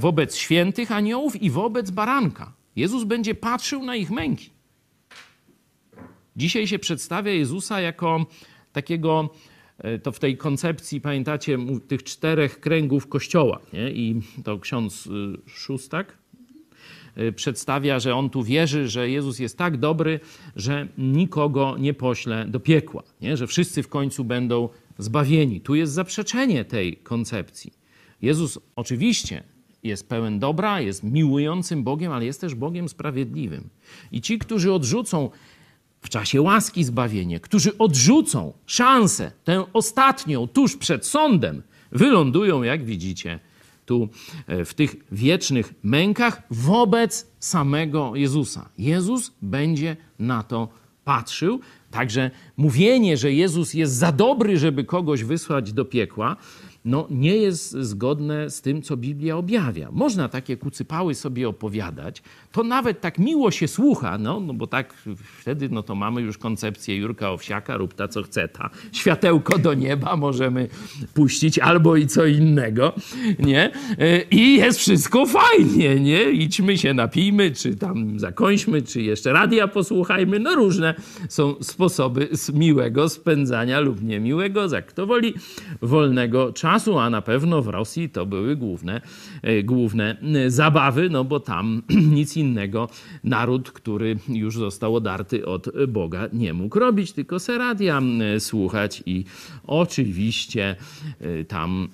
wobec 0.00 0.36
świętych 0.36 0.92
aniołów 0.92 1.42
i 1.42 1.50
wobec 1.50 1.90
baranka. 1.90 2.52
Jezus 2.76 3.04
będzie 3.04 3.34
patrzył 3.34 3.84
na 3.84 3.96
ich 3.96 4.10
męki. 4.10 4.50
Dzisiaj 6.36 6.66
się 6.66 6.78
przedstawia 6.78 7.32
Jezusa 7.32 7.80
jako 7.80 8.26
takiego, 8.72 9.30
e, 9.78 9.98
to 9.98 10.12
w 10.12 10.18
tej 10.18 10.36
koncepcji, 10.36 11.00
pamiętacie, 11.00 11.58
tych 11.88 12.02
czterech 12.02 12.60
kręgów 12.60 13.08
kościoła. 13.08 13.60
Nie? 13.72 13.90
I 13.90 14.20
to 14.44 14.58
ksiądz 14.58 15.06
y, 15.06 15.10
Szóstak 15.46 16.12
y, 16.12 16.21
przedstawia, 17.36 18.00
że 18.00 18.14
on 18.14 18.30
tu 18.30 18.42
wierzy, 18.42 18.88
że 18.88 19.10
Jezus 19.10 19.38
jest 19.38 19.58
tak 19.58 19.76
dobry, 19.76 20.20
że 20.56 20.88
nikogo 20.98 21.76
nie 21.78 21.94
pośle 21.94 22.46
do 22.48 22.60
piekła, 22.60 23.02
nie? 23.20 23.36
że 23.36 23.46
wszyscy 23.46 23.82
w 23.82 23.88
końcu 23.88 24.24
będą 24.24 24.68
zbawieni. 24.98 25.60
Tu 25.60 25.74
jest 25.74 25.92
zaprzeczenie 25.92 26.64
tej 26.64 26.96
koncepcji. 26.96 27.72
Jezus 28.22 28.58
oczywiście 28.76 29.42
jest 29.82 30.08
pełen 30.08 30.38
dobra, 30.38 30.80
jest 30.80 31.02
miłującym 31.02 31.84
Bogiem, 31.84 32.12
ale 32.12 32.24
jest 32.24 32.40
też 32.40 32.54
Bogiem 32.54 32.88
sprawiedliwym. 32.88 33.68
I 34.12 34.20
ci, 34.20 34.38
którzy 34.38 34.72
odrzucą 34.72 35.30
w 36.00 36.08
czasie 36.08 36.42
łaski 36.42 36.84
zbawienie, 36.84 37.40
którzy 37.40 37.78
odrzucą 37.78 38.52
szansę, 38.66 39.32
tę 39.44 39.64
ostatnią, 39.72 40.48
tuż 40.48 40.76
przed 40.76 41.06
sądem, 41.06 41.62
wylądują, 41.92 42.62
jak 42.62 42.84
widzicie, 42.84 43.40
tu 43.86 44.08
e, 44.46 44.64
w 44.64 44.74
tych 44.74 44.96
wiecznych 45.12 45.74
mękach 45.82 46.42
wobec 46.50 47.26
samego 47.40 48.16
Jezusa. 48.16 48.68
Jezus 48.78 49.32
będzie 49.42 49.96
na 50.18 50.42
to 50.42 50.68
patrzył. 51.04 51.60
Także 51.90 52.30
mówienie, 52.56 53.16
że 53.16 53.32
Jezus 53.32 53.74
jest 53.74 53.94
za 53.94 54.12
dobry, 54.12 54.58
żeby 54.58 54.84
kogoś 54.84 55.24
wysłać 55.24 55.72
do 55.72 55.84
piekła, 55.84 56.36
no, 56.84 57.06
nie 57.10 57.36
jest 57.36 57.70
zgodne 57.70 58.50
z 58.50 58.60
tym, 58.60 58.82
co 58.82 58.96
Biblia 58.96 59.36
objawia. 59.36 59.88
Można 59.92 60.28
takie 60.28 60.56
kucypały 60.56 61.14
sobie 61.14 61.48
opowiadać, 61.48 62.22
to 62.52 62.62
nawet 62.62 63.00
tak 63.00 63.18
miło 63.18 63.50
się 63.50 63.68
słucha, 63.68 64.18
no, 64.18 64.40
no 64.40 64.54
bo 64.54 64.66
tak 64.66 64.94
wtedy 65.40 65.68
no 65.68 65.82
to 65.82 65.94
mamy 65.94 66.20
już 66.20 66.38
koncepcję 66.38 66.96
Jurka 66.96 67.30
Owsiaka, 67.30 67.76
rób 67.76 67.94
ta 67.94 68.08
co 68.08 68.22
chce 68.22 68.48
ta. 68.48 68.70
Światełko 68.92 69.58
do 69.58 69.74
nieba 69.74 70.16
możemy 70.16 70.68
puścić 71.14 71.58
albo 71.58 71.96
i 71.96 72.06
co 72.06 72.26
innego, 72.26 72.92
nie? 73.38 73.70
I 74.30 74.56
jest 74.56 74.78
wszystko 74.78 75.26
fajnie, 75.26 76.00
nie? 76.00 76.30
Idźmy 76.30 76.78
się 76.78 76.94
napijmy, 76.94 77.50
czy 77.50 77.76
tam 77.76 78.18
zakończmy, 78.18 78.82
czy 78.82 79.02
jeszcze 79.02 79.32
radia 79.32 79.68
posłuchajmy. 79.68 80.38
No 80.38 80.54
różne 80.54 80.94
są 81.28 81.54
sposoby 81.60 82.28
miłego 82.54 83.08
spędzania 83.08 83.80
lub 83.80 84.02
niemiłego, 84.02 84.68
za 84.68 84.82
kto 84.82 85.06
woli, 85.06 85.34
wolnego 85.82 86.52
czasu, 86.52 86.71
a 87.00 87.10
na 87.10 87.22
pewno 87.22 87.62
w 87.62 87.68
Rosji 87.68 88.10
to 88.10 88.26
były 88.26 88.56
główne, 88.56 89.00
e, 89.42 89.62
główne 89.62 90.16
zabawy, 90.48 91.10
no 91.10 91.24
bo 91.24 91.40
tam 91.40 91.82
nic 92.18 92.36
innego 92.36 92.88
naród, 93.24 93.70
który 93.70 94.18
już 94.28 94.56
został 94.56 94.96
odarty 94.96 95.46
od 95.46 95.68
Boga, 95.88 96.28
nie 96.32 96.52
mógł 96.52 96.78
robić, 96.78 97.12
tylko 97.12 97.38
se 97.38 97.58
radia 97.58 98.00
słuchać 98.38 99.02
i 99.06 99.24
oczywiście 99.66 100.76
tam 101.48 101.88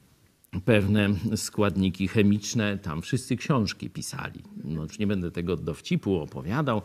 pewne 0.64 1.08
składniki 1.36 2.08
chemiczne, 2.08 2.78
tam 2.78 3.02
wszyscy 3.02 3.36
książki 3.36 3.90
pisali. 3.90 4.42
No 4.64 4.82
już 4.82 4.98
nie 4.98 5.06
będę 5.06 5.30
tego 5.30 5.56
dowcipu 5.56 6.16
opowiadał, 6.16 6.82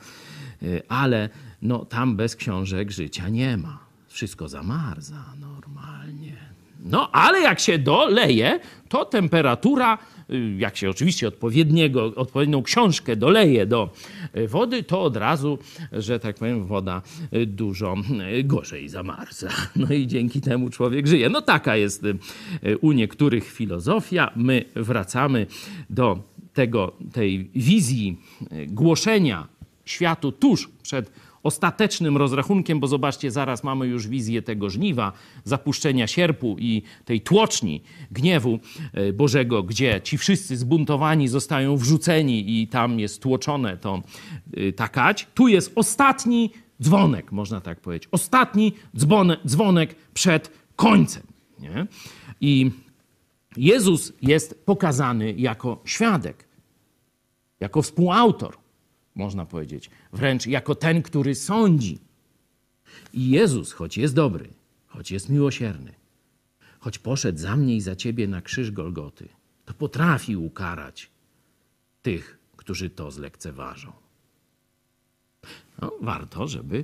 ale 0.88 1.30
no, 1.62 1.86
tam 1.86 2.16
bez 2.16 2.36
książek 2.36 2.92
życia 2.92 3.30
nie 3.30 3.58
ma. 3.58 3.86
Wszystko 4.08 4.48
zamarza 4.48 5.34
normalnie. 5.40 6.55
No, 6.86 7.12
ale 7.12 7.42
jak 7.42 7.60
się 7.60 7.78
doleje, 7.78 8.60
to 8.90 9.06
temperatura 9.06 9.98
Y, 10.30 10.56
jak 10.58 10.78
się 10.78 10.90
oczywiście 10.90 11.28
odpowiedniego, 11.28 12.06
odpowiednią 12.16 12.64
książkę 12.64 13.16
doleje 13.16 13.66
do 13.66 13.90
y, 14.38 14.48
wody, 14.48 14.84
to 14.84 15.02
od 15.02 15.18
razu, 15.18 15.60
że 15.92 16.20
tak 16.20 16.36
powiem, 16.36 16.66
woda 16.66 17.02
y, 17.34 17.46
dużo 17.46 17.96
gorzej 18.44 18.90
zamarza. 18.90 19.50
No 19.76 19.94
i 19.94 20.08
dzięki 20.08 20.42
temu 20.42 20.70
człowiek 20.70 21.08
żyje. 21.08 21.30
No 21.30 21.42
taka 21.42 21.76
jest 21.76 22.04
u 22.82 22.92
niektórych 22.92 23.52
filozofia. 23.52 24.32
My 24.36 24.66
wracamy 24.76 25.48
do 25.90 26.20
tego, 26.54 26.92
tej 27.14 27.50
wizji 27.56 28.18
głoszenia 28.68 29.48
światu 29.86 30.32
tuż 30.32 30.70
przed 30.84 31.12
ostatecznym 31.46 32.18
rozrachunkiem, 32.18 32.80
bo 32.80 32.88
zobaczcie, 32.88 33.32
zaraz 33.32 33.64
mamy 33.64 33.88
już 33.88 34.08
wizję 34.08 34.42
tego 34.42 34.70
żniwa, 34.70 35.12
zapuszczenia 35.44 36.08
sierpu 36.08 36.56
i 36.60 36.82
tej 37.06 37.22
tłoczni 37.22 37.82
gniewu 38.12 38.60
e, 38.94 39.14
Bożego, 39.14 39.64
gdzie 39.64 40.02
ci 40.04 40.18
wszyscy 40.18 40.58
zbuntowani 40.58 41.28
zostają 41.28 41.78
wrzuceni 41.78 42.62
i 42.62 42.68
tam 42.68 43.00
jest 43.00 43.22
tłoczone 43.22 43.78
to 43.78 44.02
e, 44.58 44.72
takać. 44.72 45.28
Tu 45.34 45.48
jest 45.48 45.72
ostatni 45.76 46.52
dzwonek, 46.82 47.32
można 47.32 47.62
tak 47.62 47.80
powiedzieć. 47.80 48.10
Ostatni 48.12 48.74
dzwonek, 48.98 49.40
dzwonek 49.48 49.96
przed 50.14 50.52
końcem. 50.76 51.24
Nie? 51.60 51.88
I 52.42 52.72
Jezus 53.58 54.14
jest 54.22 54.66
pokazany 54.66 55.34
jako 55.38 55.82
świadek, 55.86 56.48
jako 57.60 57.82
współautor 57.82 58.65
można 59.16 59.46
powiedzieć, 59.46 59.90
wręcz 60.14 60.48
jako 60.48 60.76
ten, 60.76 61.02
który 61.02 61.36
sądzi. 61.36 62.00
I 63.14 63.30
Jezus, 63.30 63.72
choć 63.72 63.98
jest 63.98 64.16
dobry, 64.16 64.50
choć 64.88 65.12
jest 65.12 65.30
miłosierny, 65.30 65.94
choć 66.80 67.00
poszedł 67.00 67.40
za 67.40 67.56
mnie 67.56 67.76
i 67.76 67.82
za 67.82 67.96
ciebie 67.96 68.28
na 68.28 68.42
krzyż 68.42 68.72
Golgoty, 68.72 69.30
to 69.66 69.74
potrafi 69.74 70.36
ukarać 70.36 71.10
tych, 72.02 72.40
którzy 72.58 72.90
to 72.90 73.12
zlekceważą. 73.12 73.92
No, 75.82 75.92
warto, 76.02 76.48
żeby 76.48 76.84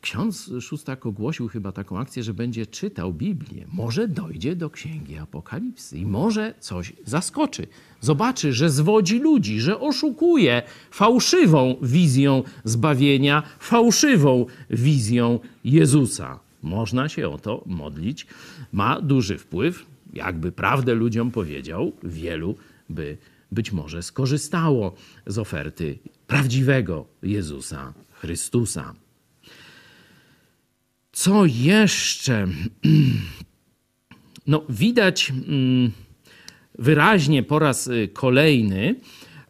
Ksiądz 0.00 0.50
Szóstak 0.60 1.06
ogłosił 1.06 1.48
chyba 1.48 1.72
taką 1.72 1.98
akcję, 1.98 2.22
że 2.22 2.34
będzie 2.34 2.66
czytał 2.66 3.12
Biblię. 3.12 3.66
Może 3.72 4.08
dojdzie 4.08 4.56
do 4.56 4.70
Księgi 4.70 5.18
Apokalipsy 5.18 5.98
i 5.98 6.06
może 6.06 6.54
coś 6.60 6.92
zaskoczy. 7.04 7.66
Zobaczy, 8.00 8.52
że 8.52 8.70
zwodzi 8.70 9.18
ludzi, 9.18 9.60
że 9.60 9.80
oszukuje 9.80 10.62
fałszywą 10.90 11.76
wizją 11.82 12.42
zbawienia, 12.64 13.42
fałszywą 13.58 14.46
wizją 14.70 15.38
Jezusa. 15.64 16.40
Można 16.62 17.08
się 17.08 17.28
o 17.28 17.38
to 17.38 17.62
modlić. 17.66 18.26
Ma 18.72 19.00
duży 19.00 19.38
wpływ. 19.38 19.86
Jakby 20.12 20.52
prawdę 20.52 20.94
ludziom 20.94 21.30
powiedział, 21.30 21.92
wielu 22.02 22.54
by 22.88 23.16
być 23.52 23.72
może 23.72 24.02
skorzystało 24.02 24.94
z 25.26 25.38
oferty 25.38 25.98
prawdziwego 26.26 27.06
Jezusa 27.22 27.92
Chrystusa. 28.12 28.94
Co 31.12 31.44
jeszcze? 31.46 32.46
No, 34.46 34.62
widać 34.68 35.30
mm, 35.30 35.90
wyraźnie 36.78 37.42
po 37.42 37.58
raz 37.58 37.86
y, 37.86 38.08
kolejny, 38.12 38.94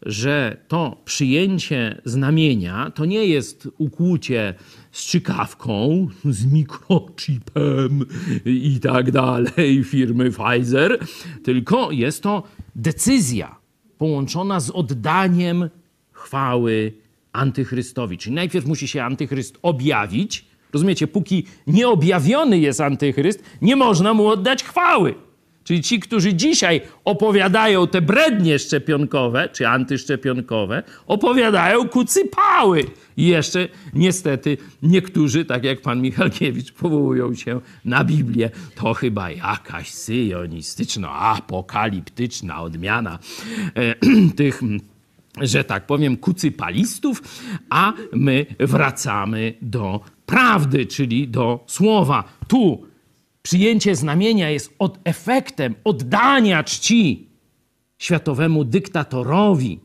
że 0.01 0.57
to 0.67 1.01
przyjęcie 1.05 2.01
znamienia 2.05 2.91
to 2.95 3.05
nie 3.05 3.25
jest 3.25 3.67
ukłucie 3.77 4.53
z 4.91 5.05
czykawką, 5.05 6.07
z 6.25 6.45
mikrochipem 6.45 8.05
i 8.45 8.79
tak 8.79 9.11
dalej 9.11 9.83
firmy 9.83 10.31
Pfizer, 10.31 10.99
tylko 11.43 11.91
jest 11.91 12.23
to 12.23 12.43
decyzja 12.75 13.55
połączona 13.97 14.59
z 14.59 14.69
oddaniem 14.69 15.69
chwały 16.11 16.93
antychrystowi. 17.31 18.17
Czyli 18.17 18.35
najpierw 18.35 18.65
musi 18.65 18.87
się 18.87 19.03
antychryst 19.03 19.57
objawić, 19.61 20.50
Rozumiecie, 20.73 21.07
póki 21.07 21.45
nieobjawiony 21.67 22.59
jest 22.59 22.81
antychryst, 22.81 23.43
nie 23.61 23.75
można 23.75 24.13
mu 24.13 24.27
oddać 24.27 24.63
chwały. 24.63 25.15
Czyli 25.63 25.81
ci, 25.81 25.99
którzy 25.99 26.33
dzisiaj 26.33 26.81
opowiadają 27.05 27.87
te 27.87 28.01
brednie 28.01 28.59
szczepionkowe, 28.59 29.49
czy 29.49 29.67
antyszczepionkowe, 29.67 30.83
opowiadają 31.07 31.89
kucypały. 31.89 32.83
I 33.17 33.27
jeszcze 33.27 33.67
niestety 33.93 34.57
niektórzy, 34.83 35.45
tak 35.45 35.63
jak 35.63 35.81
pan 35.81 36.01
Michalkiewicz, 36.01 36.71
powołują 36.71 37.35
się 37.35 37.61
na 37.85 38.03
Biblię. 38.03 38.49
To 38.75 38.93
chyba 38.93 39.31
jakaś 39.31 39.91
syjonistyczno-apokaliptyczna 39.91 42.61
odmiana 42.61 43.19
e, 43.75 43.95
tych 44.35 44.61
że 45.41 45.63
tak 45.63 45.85
powiem, 45.85 46.17
kucypalistów, 46.17 47.21
a 47.69 47.93
my 48.13 48.45
wracamy 48.59 49.53
do 49.61 49.99
prawdy, 50.31 50.85
czyli 50.85 51.27
do 51.27 51.63
słowa. 51.67 52.23
Tu 52.47 52.83
przyjęcie 53.41 53.95
znamienia 53.95 54.49
jest 54.49 54.73
od 54.79 54.99
efektem 55.03 55.75
oddania 55.83 56.63
czci 56.63 57.27
światowemu 57.97 58.63
dyktatorowi, 58.63 59.79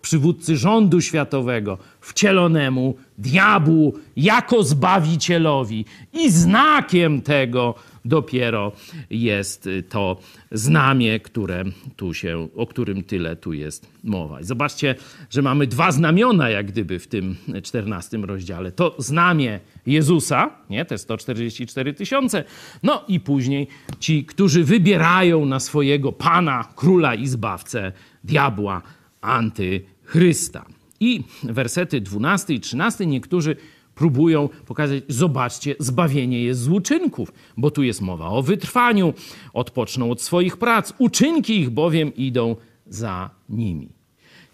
przywódcy 0.00 0.56
rządu 0.56 1.00
światowego, 1.00 1.78
wcielonemu 2.00 2.94
diabłu 3.18 3.94
jako 4.16 4.62
zbawicielowi. 4.62 5.84
I 6.12 6.30
znakiem 6.30 7.22
tego 7.22 7.74
dopiero 8.04 8.72
jest 9.10 9.68
to 9.88 10.20
znamie, 10.52 11.20
które 11.20 11.64
tu 11.96 12.14
się, 12.14 12.48
o 12.56 12.66
którym 12.66 13.02
tyle 13.02 13.36
tu 13.36 13.52
jest 13.52 13.86
mowa. 14.04 14.40
I 14.40 14.44
zobaczcie, 14.44 14.94
że 15.30 15.42
mamy 15.42 15.66
dwa 15.66 15.92
znamiona, 15.92 16.50
jak 16.50 16.66
gdyby 16.66 16.98
w 16.98 17.06
tym 17.06 17.36
czternastym 17.62 18.24
rozdziale. 18.24 18.72
To 18.72 18.94
znamie 18.98 19.60
Jezusa, 19.86 20.50
nie, 20.70 20.84
te 20.84 20.98
144 20.98 21.94
tysiące, 21.94 22.44
no 22.82 23.04
i 23.08 23.20
później 23.20 23.68
ci, 24.00 24.24
którzy 24.24 24.64
wybierają 24.64 25.46
na 25.46 25.60
swojego 25.60 26.12
Pana, 26.12 26.68
Króla 26.76 27.14
i 27.14 27.26
Zbawcę, 27.26 27.92
diabła, 28.24 28.82
antychrysta. 29.20 30.64
I 31.00 31.22
wersety 31.42 32.00
12 32.00 32.54
i 32.54 32.60
13 32.60 33.06
niektórzy 33.06 33.56
próbują 33.94 34.48
pokazać, 34.66 35.02
zobaczcie, 35.08 35.74
zbawienie 35.78 36.42
jest 36.42 36.60
z 36.60 36.68
uczynków, 36.68 37.32
bo 37.56 37.70
tu 37.70 37.82
jest 37.82 38.00
mowa 38.00 38.28
o 38.28 38.42
wytrwaniu, 38.42 39.14
odpoczną 39.52 40.10
od 40.10 40.22
swoich 40.22 40.56
prac, 40.56 40.92
uczynki 40.98 41.60
ich 41.60 41.70
bowiem 41.70 42.14
idą 42.14 42.56
za 42.86 43.30
nimi. 43.48 43.88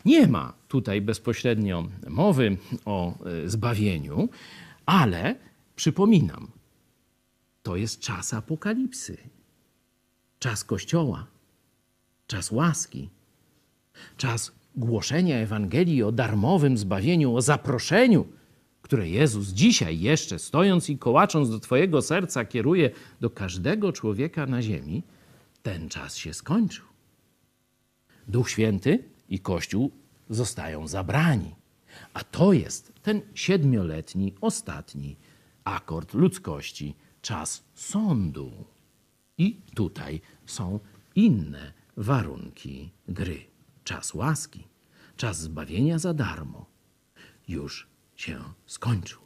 Nie 0.05 0.27
ma 0.27 0.53
tutaj 0.69 1.01
bezpośrednio 1.01 1.85
mowy 2.09 2.57
o 2.85 3.15
e, 3.25 3.49
zbawieniu, 3.49 4.29
ale 4.87 5.35
przypominam, 5.77 6.49
to 7.63 7.77
jest 7.77 8.01
czas 8.01 8.35
apokalipsy, 8.35 9.17
czas 10.39 10.65
Kościoła, 10.65 11.27
czas 12.27 12.51
łaski, 12.51 13.09
czas 14.17 14.53
głoszenia 14.77 15.37
Ewangelii 15.37 16.03
o 16.03 16.13
darmowym 16.13 16.79
zbawieniu, 16.79 17.35
o 17.37 17.43
zaproszeniu, 17.43 18.27
które 18.91 19.09
Jezus 19.09 19.49
dzisiaj 19.49 20.01
jeszcze 20.01 20.39
stojąc 20.39 20.91
i 20.91 20.99
kołacząc 20.99 21.51
do 21.51 21.61
Twojego 21.61 22.03
serca 22.03 22.45
kieruje 22.45 22.91
do 23.21 23.31
każdego 23.31 23.93
człowieka 23.93 24.47
na 24.47 24.63
ziemi, 24.63 25.03
ten 25.63 25.89
czas 25.89 26.17
się 26.17 26.35
skończył. 26.35 26.85
Duch 28.29 28.51
Święty 28.51 29.05
i 29.29 29.39
Kościół 29.39 29.91
zostają 30.31 30.89
zabrani. 30.89 31.55
A 32.15 32.25
to 32.25 32.53
jest 32.53 32.93
ten 33.03 33.21
siedmioletni, 33.35 34.35
ostatni 34.41 35.17
akord 35.65 36.15
ludzkości, 36.15 36.95
czas 37.23 37.65
sądu. 37.75 38.53
I 39.39 39.61
tutaj 39.75 40.21
są 40.47 40.81
inne 41.15 41.73
warunki 41.97 42.91
gry 43.09 43.39
czas 43.85 44.15
łaski, 44.15 44.67
czas 45.17 45.41
zbawienia 45.41 45.99
za 45.99 46.15
darmo 46.15 46.67
już 47.49 47.90
się 48.21 48.39
skończył. 48.67 49.19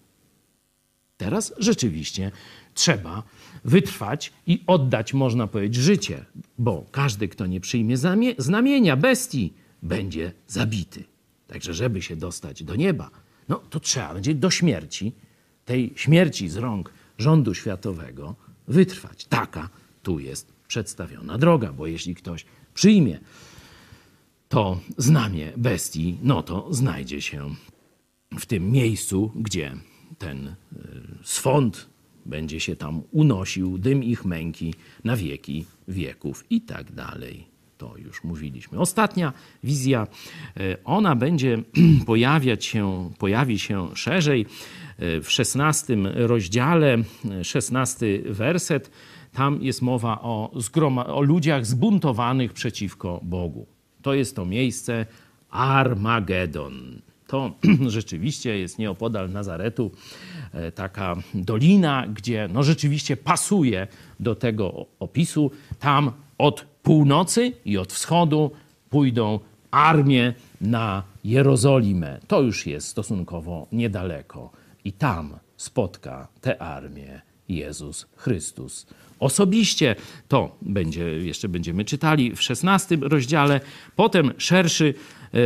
Teraz 1.17 1.55
rzeczywiście 1.59 2.33
trzeba 2.75 3.23
wytrwać 3.65 4.33
i 4.47 4.63
oddać, 4.67 5.15
można 5.15 5.47
powiedzieć, 5.47 5.83
życie, 5.83 6.25
bo 6.59 6.87
każdy, 6.91 7.29
kto 7.29 7.47
nie 7.47 7.61
przyjmie 7.61 7.97
znamienia 8.39 8.97
bestii, 8.97 9.53
będzie 9.83 10.33
zabity. 10.47 11.05
Także, 11.47 11.75
żeby 11.75 12.03
się 12.03 12.17
dostać 12.17 12.63
do 12.63 12.77
nieba, 12.77 13.11
no 13.49 13.57
to 13.57 13.81
trzeba 13.81 14.15
będzie 14.15 14.35
do 14.35 14.51
śmierci, 14.51 15.13
tej 15.65 15.93
śmierci 15.97 16.49
z 16.49 16.57
rąk 16.57 16.93
rządu 17.19 17.55
światowego, 17.55 18.35
wytrwać. 18.69 19.25
Taka 19.25 19.69
tu 20.03 20.19
jest 20.19 20.53
przedstawiona 20.69 21.39
droga, 21.39 21.73
bo 21.73 21.87
jeśli 21.87 22.15
ktoś 22.15 22.45
przyjmie 22.75 23.21
to 24.49 24.81
znamie 24.99 25.53
bestii, 25.57 26.19
no 26.23 26.43
to 26.43 26.69
znajdzie 26.71 27.23
się 27.23 27.55
w 28.39 28.47
tym 28.47 28.71
miejscu, 28.71 29.33
gdzie 29.37 29.73
ten 30.19 30.49
e, 30.49 30.55
swąd 31.23 31.89
będzie 32.27 32.61
się 32.61 32.77
tam 32.77 33.03
unosił, 33.13 33.79
dym 33.79 34.05
ich 34.05 34.25
męki 34.25 34.75
na 35.05 35.17
wieki 35.17 35.65
wieków 35.89 36.45
i 36.51 36.61
tak 36.61 36.93
dalej. 36.93 37.47
To 37.79 37.97
już 37.97 38.25
mówiliśmy. 38.25 38.79
Ostatnia 38.79 39.33
wizja, 39.65 40.07
e, 40.57 40.77
ona 40.85 41.17
będzie 41.17 41.63
pojawiać 42.07 42.65
się, 42.65 43.11
pojawi 43.19 43.59
się 43.59 43.89
szerzej 43.95 44.47
e, 44.99 45.21
w 45.21 45.31
szesnastym 45.31 46.07
rozdziale, 46.07 46.99
szesnasty 47.43 48.23
werset. 48.27 48.91
Tam 49.33 49.63
jest 49.63 49.83
mowa 49.83 50.21
o, 50.21 50.51
o 51.07 51.23
ludziach 51.23 51.67
zbuntowanych 51.67 52.53
przeciwko 52.53 53.21
Bogu 53.23 53.75
to 54.05 54.15
jest 54.15 54.37
to 54.37 54.45
miejsce 54.45 55.07
Armagedon. 55.51 57.01
To 57.35 57.53
rzeczywiście 57.99 58.59
jest 58.59 58.79
nieopodal 58.79 59.31
Nazaretu 59.31 59.91
e, 60.53 60.73
taka 60.73 61.17
dolina, 61.35 62.07
gdzie 62.07 62.49
no 62.53 62.63
rzeczywiście 62.63 63.17
pasuje 63.17 63.87
do 64.21 64.35
tego 64.35 64.87
opisu. 65.01 65.51
Tam 65.79 66.13
od 66.39 66.67
północy 66.83 67.53
i 67.65 67.79
od 67.79 67.93
wschodu 67.93 68.51
pójdą 68.91 69.41
armie 69.71 70.35
na 70.61 71.03
Jerozolimę. 71.25 72.21
To 72.27 72.41
już 72.41 72.67
jest 72.67 72.89
stosunkowo 72.89 73.67
niedaleko. 73.73 74.51
I 74.85 74.93
tam 74.93 75.39
spotka 75.57 76.29
te 76.41 76.63
armie 76.63 77.21
Jezus 77.49 78.07
Chrystus 78.17 78.87
osobiście. 79.25 79.97
To 80.29 80.57
będzie, 80.63 81.05
jeszcze 81.05 81.49
będziemy 81.49 81.85
czytali 81.85 82.37
w 82.37 82.43
16 82.43 82.99
rozdziale. 83.01 83.61
Potem 83.97 84.33
szerszy 84.39 84.95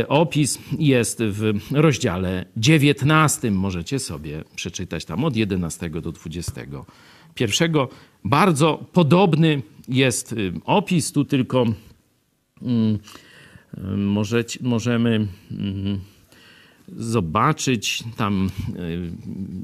opis 0.07 0.59
jest 0.79 1.23
w 1.23 1.53
rozdziale 1.71 2.45
19. 2.57 3.51
Możecie 3.51 3.99
sobie 3.99 4.43
przeczytać 4.55 5.05
tam 5.05 5.23
od 5.25 5.35
11 5.35 5.89
do 5.89 6.11
21. 6.11 7.71
Bardzo 8.25 8.85
podobny 8.93 9.61
jest 9.87 10.33
y, 10.33 10.53
opis, 10.65 11.11
tu 11.11 11.25
tylko 11.25 11.65
mm, 12.61 12.99
y, 13.77 13.81
możecie, 13.97 14.59
możemy. 14.61 15.27
Mm, 15.51 15.99
zobaczyć 16.97 18.03
tam 18.17 18.49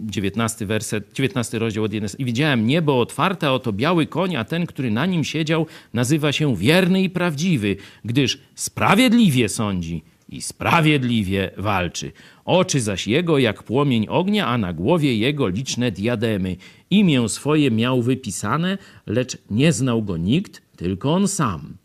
19 0.06 0.66
e, 0.66 0.68
werset, 0.68 1.14
19 1.14 1.60
rozdział 1.60 1.84
od 1.84 1.94
11. 1.94 2.18
I 2.18 2.26
widziałem 2.26 2.68
niebo 2.68 3.00
otwarte, 3.00 3.52
oto 3.52 3.74
biały 3.74 4.06
koń, 4.06 4.36
a 4.36 4.44
ten, 4.44 4.66
który 4.66 4.92
na 4.92 5.06
nim 5.06 5.24
siedział, 5.24 5.66
nazywa 5.94 6.32
się 6.32 6.56
wierny 6.56 7.04
i 7.04 7.10
prawdziwy, 7.10 7.76
gdyż 8.06 8.40
sprawiedliwie 8.56 9.50
sądzi 9.50 10.04
i 10.30 10.42
sprawiedliwie 10.42 11.52
walczy. 11.58 12.12
Oczy 12.46 12.82
zaś 12.82 13.08
jego 13.08 13.38
jak 13.38 13.64
płomień 13.64 14.06
ognia, 14.10 14.48
a 14.48 14.58
na 14.58 14.74
głowie 14.74 15.18
jego 15.18 15.48
liczne 15.48 15.92
diademy. 15.92 16.56
Imię 16.90 17.30
swoje 17.30 17.72
miał 17.72 18.02
wypisane, 18.02 18.78
lecz 19.06 19.38
nie 19.50 19.74
znał 19.74 20.04
go 20.04 20.18
nikt, 20.18 20.62
tylko 20.78 21.14
on 21.14 21.28
sam. 21.28 21.78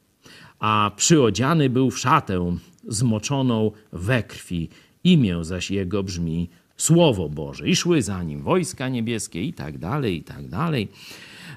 A 0.58 0.90
przyodziany 0.96 1.70
był 1.70 1.90
w 1.90 1.98
szatę 1.98 2.56
zmoczoną 2.88 3.70
we 3.92 4.22
krwi 4.22 4.68
Imię 5.04 5.44
zaś 5.44 5.70
jego 5.70 6.02
brzmi 6.02 6.48
Słowo 6.76 7.28
Boże. 7.28 7.68
I 7.68 7.76
szły 7.76 8.02
za 8.02 8.22
nim 8.22 8.42
wojska 8.42 8.88
niebieskie 8.88 9.42
i 9.42 9.52
tak 9.52 9.78
dalej, 9.78 10.16
i 10.16 10.22
tak 10.22 10.48
dalej. 10.48 10.88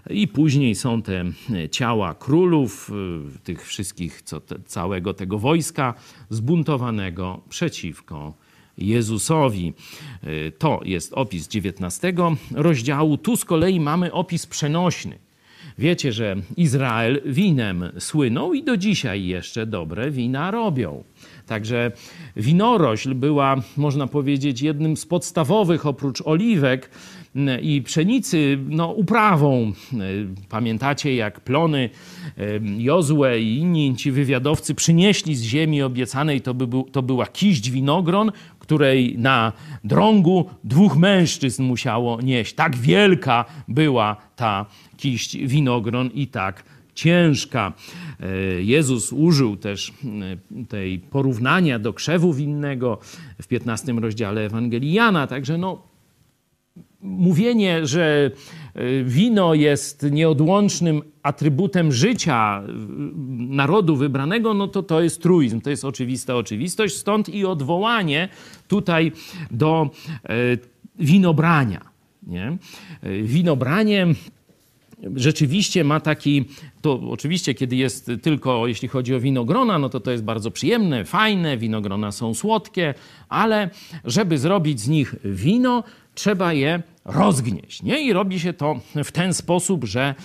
I 0.09 0.27
później 0.27 0.75
są 0.75 1.01
te 1.01 1.25
ciała 1.71 2.13
królów, 2.13 2.91
y, 3.35 3.39
tych 3.39 3.67
wszystkich, 3.67 4.21
co 4.21 4.39
te, 4.39 4.55
całego 4.65 5.13
tego 5.13 5.39
wojska 5.39 5.93
zbuntowanego 6.29 7.41
przeciwko 7.49 8.33
Jezusowi. 8.77 9.73
Y, 10.23 10.51
to 10.57 10.81
jest 10.85 11.13
opis 11.13 11.47
19 11.47 12.13
rozdziału. 12.51 13.17
Tu 13.17 13.37
z 13.37 13.45
kolei 13.45 13.79
mamy 13.79 14.11
opis 14.11 14.45
przenośny. 14.45 15.19
Wiecie, 15.77 16.11
że 16.11 16.35
Izrael 16.57 17.21
winem 17.25 17.91
słynął 17.99 18.53
i 18.53 18.63
do 18.63 18.77
dzisiaj 18.77 19.25
jeszcze 19.25 19.65
dobre 19.65 20.11
wina 20.11 20.51
robią. 20.51 21.03
Także 21.47 21.91
winorośl 22.35 23.13
była, 23.13 23.55
można 23.77 24.07
powiedzieć, 24.07 24.61
jednym 24.61 24.97
z 24.97 25.05
podstawowych 25.05 25.85
oprócz 25.85 26.21
oliwek 26.25 26.89
i 27.61 27.81
pszenicy, 27.81 28.57
no, 28.69 28.88
uprawą. 28.88 29.73
Pamiętacie, 30.49 31.15
jak 31.15 31.39
plony 31.39 31.89
Jozue 32.77 33.39
i 33.39 33.57
inni 33.57 33.95
ci 33.95 34.11
wywiadowcy 34.11 34.75
przynieśli 34.75 35.36
z 35.36 35.41
ziemi 35.41 35.81
obiecanej, 35.81 36.41
to, 36.41 36.53
by 36.53 36.67
był, 36.67 36.84
to 36.84 37.01
była 37.01 37.25
kiść 37.25 37.71
winogron, 37.71 38.31
której 38.59 39.17
na 39.17 39.53
drągu 39.84 40.49
dwóch 40.63 40.97
mężczyzn 40.97 41.63
musiało 41.63 42.21
nieść. 42.21 42.53
Tak 42.53 42.75
wielka 42.77 43.45
była 43.67 44.15
ta 44.36 44.65
kiść 44.97 45.38
winogron 45.38 46.09
i 46.13 46.27
tak 46.27 46.63
ciężka. 46.95 47.73
Jezus 48.59 49.13
użył 49.13 49.57
też 49.57 49.93
tej 50.69 50.99
porównania 50.99 51.79
do 51.79 51.93
krzewu 51.93 52.34
winnego 52.34 52.97
w 53.41 53.47
15 53.47 53.93
rozdziale 53.93 54.45
Ewangelii 54.45 54.93
Jana. 54.93 55.27
Także 55.27 55.57
no, 55.57 55.92
mówienie, 57.03 57.85
że 57.85 58.31
e, 58.75 59.03
wino 59.03 59.53
jest 59.53 60.05
nieodłącznym 60.11 61.01
atrybutem 61.23 61.91
życia 61.91 62.63
e, 62.65 62.71
narodu 63.37 63.95
wybranego, 63.95 64.53
no 64.53 64.67
to 64.67 64.83
to 64.83 65.01
jest 65.01 65.21
truizm, 65.21 65.61
to 65.61 65.69
jest 65.69 65.85
oczywista 65.85 66.35
oczywistość. 66.35 66.95
Stąd 66.95 67.29
i 67.29 67.45
odwołanie 67.45 68.29
tutaj 68.67 69.11
do 69.51 69.89
e, 70.23 70.29
winobrania. 70.99 71.81
Nie? 72.27 72.57
Winobranie 73.23 74.07
rzeczywiście 75.15 75.83
ma 75.83 75.99
taki, 75.99 76.45
to 76.81 77.01
oczywiście 77.09 77.53
kiedy 77.53 77.75
jest 77.75 78.11
tylko, 78.21 78.67
jeśli 78.67 78.87
chodzi 78.87 79.15
o 79.15 79.19
winogrona, 79.19 79.79
no 79.79 79.89
to 79.89 79.99
to 79.99 80.11
jest 80.11 80.23
bardzo 80.23 80.51
przyjemne, 80.51 81.05
fajne, 81.05 81.57
winogrona 81.57 82.11
są 82.11 82.33
słodkie, 82.33 82.93
ale 83.29 83.69
żeby 84.05 84.37
zrobić 84.37 84.81
z 84.81 84.87
nich 84.87 85.15
wino, 85.25 85.83
trzeba 86.16 86.53
je 86.53 86.84
rozgnieść. 87.05 87.84
Nie? 87.84 88.01
I 88.01 88.14
robi 88.14 88.39
się 88.39 88.53
to 88.53 88.80
w 89.03 89.11
ten 89.11 89.34
sposób, 89.34 89.86
że 89.86 90.16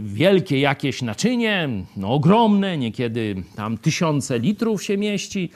wielkie 0.00 0.60
jakieś 0.60 1.02
naczynie, 1.02 1.68
no 1.96 2.08
ogromne, 2.08 2.78
niekiedy 2.78 3.42
tam 3.56 3.78
tysiące 3.78 4.38
litrów 4.38 4.82
się 4.82 4.96
mieści, 4.96 5.50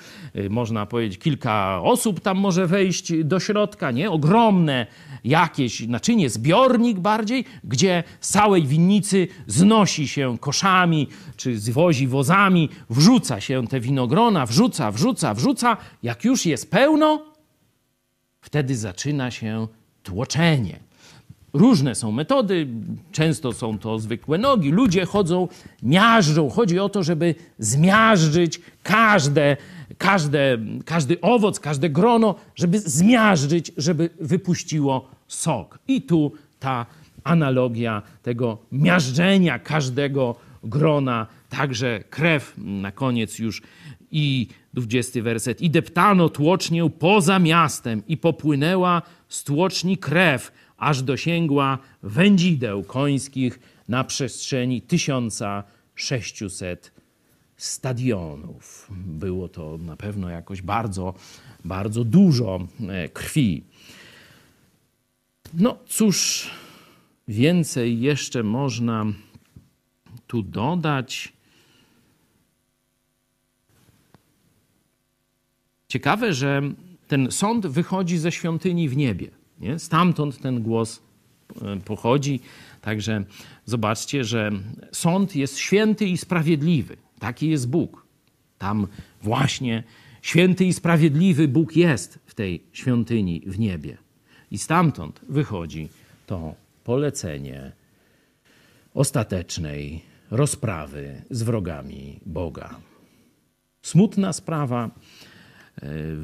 można 0.50 0.86
powiedzieć 0.86 1.18
kilka 1.18 1.82
osób 1.82 2.20
tam 2.20 2.38
może 2.38 2.66
wejść 2.66 3.24
do 3.24 3.40
środka, 3.40 3.90
nie? 3.90 4.10
Ogromne 4.10 4.86
jakieś 5.24 5.80
naczynie, 5.80 6.30
zbiornik 6.30 6.98
bardziej, 6.98 7.44
gdzie 7.64 8.04
z 8.20 8.28
całej 8.28 8.62
winnicy 8.62 9.28
znosi 9.46 10.08
się 10.08 10.38
koszami, 10.38 11.08
czy 11.36 11.58
zwozi 11.58 12.06
wozami, 12.06 12.68
wrzuca 12.90 13.40
się 13.40 13.66
te 13.66 13.80
winogrona, 13.80 14.46
wrzuca, 14.46 14.90
wrzuca, 14.90 15.34
wrzuca. 15.34 15.76
Jak 16.02 16.24
już 16.24 16.46
jest 16.46 16.70
pełno, 16.70 17.35
wtedy 18.46 18.76
zaczyna 18.76 19.30
się 19.30 19.68
tłoczenie. 20.02 20.78
Różne 21.52 21.94
są 21.94 22.12
metody, 22.12 22.66
często 23.12 23.52
są 23.52 23.78
to 23.78 23.98
zwykłe 23.98 24.38
nogi. 24.38 24.70
Ludzie 24.70 25.06
chodzą, 25.06 25.48
miażdżą. 25.82 26.50
Chodzi 26.50 26.78
o 26.78 26.88
to, 26.88 27.02
żeby 27.02 27.34
zmiażdżyć 27.58 28.60
każde, 28.82 29.56
każde, 29.98 30.58
każdy 30.84 31.20
owoc, 31.20 31.60
każde 31.60 31.90
grono, 31.90 32.34
żeby 32.54 32.80
zmiażdżyć, 32.80 33.72
żeby 33.76 34.10
wypuściło 34.20 35.08
sok. 35.28 35.78
I 35.88 36.02
tu 36.02 36.32
ta 36.60 36.86
analogia 37.24 38.02
tego 38.22 38.58
miażdżenia 38.72 39.58
każdego 39.58 40.36
grona, 40.64 41.26
także 41.48 42.04
krew 42.10 42.54
na 42.56 42.92
koniec 42.92 43.38
już 43.38 43.62
i 44.16 44.48
20 44.74 45.22
werset. 45.22 45.60
I 45.60 45.70
deptano 45.70 46.28
tłocznię 46.28 46.90
poza 46.98 47.38
miastem 47.38 48.02
i 48.08 48.16
popłynęła 48.16 49.02
z 49.28 49.44
tłoczni 49.44 49.98
krew, 49.98 50.52
aż 50.76 51.02
dosięgła 51.02 51.78
wędzideł 52.02 52.84
końskich 52.84 53.60
na 53.88 54.04
przestrzeni 54.04 54.82
1600 54.82 56.92
stadionów. 57.56 58.90
Było 59.06 59.48
to 59.48 59.78
na 59.78 59.96
pewno 59.96 60.30
jakoś 60.30 60.62
bardzo, 60.62 61.14
bardzo 61.64 62.04
dużo 62.04 62.60
e, 62.88 63.08
krwi. 63.08 63.64
No 65.54 65.78
cóż, 65.86 66.50
więcej 67.28 68.00
jeszcze 68.00 68.42
można 68.42 69.06
tu 70.26 70.42
dodać. 70.42 71.35
Ciekawe, 75.96 76.34
że 76.34 76.62
ten 77.08 77.32
sąd 77.32 77.66
wychodzi 77.66 78.18
ze 78.18 78.32
świątyni 78.32 78.88
w 78.88 78.96
niebie. 78.96 79.30
Nie? 79.60 79.78
Stamtąd 79.78 80.38
ten 80.38 80.62
głos 80.62 81.02
e, 81.62 81.80
pochodzi. 81.80 82.40
Także 82.80 83.24
zobaczcie, 83.64 84.24
że 84.24 84.52
sąd 84.92 85.36
jest 85.36 85.58
święty 85.58 86.06
i 86.06 86.18
sprawiedliwy. 86.18 86.96
Taki 87.18 87.48
jest 87.48 87.68
Bóg. 87.68 88.06
Tam 88.58 88.86
właśnie 89.22 89.82
święty 90.22 90.64
i 90.64 90.72
sprawiedliwy 90.72 91.48
Bóg 91.48 91.76
jest 91.76 92.18
w 92.26 92.34
tej 92.34 92.62
świątyni 92.72 93.42
w 93.46 93.58
niebie. 93.58 93.96
I 94.50 94.58
stamtąd 94.58 95.20
wychodzi 95.28 95.88
to 96.26 96.54
polecenie 96.84 97.72
ostatecznej 98.94 100.02
rozprawy 100.30 101.22
z 101.30 101.42
wrogami 101.42 102.20
Boga. 102.26 102.80
Smutna 103.82 104.32
sprawa, 104.32 104.90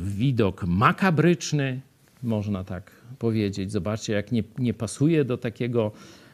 widok 0.04 0.64
makabryczny, 0.66 1.80
można 2.22 2.64
tak 2.64 2.90
powiedzieć. 3.18 3.72
Zobaczcie, 3.72 4.12
jak 4.12 4.32
nie, 4.32 4.42
nie 4.58 4.74
pasuje 4.74 5.24
do 5.24 5.38
takiego 5.38 5.92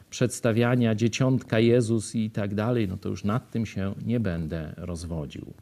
przedstawiania 0.09 0.95
dzieciątka 0.95 1.59
Jezus 1.59 2.15
i 2.15 2.29
tak 2.29 2.55
dalej, 2.55 2.87
no 2.87 2.97
to 2.97 3.09
już 3.09 3.23
nad 3.23 3.51
tym 3.51 3.65
się 3.65 3.93
nie 4.05 4.19
będę 4.19 4.73
rozwodził. 4.77 5.53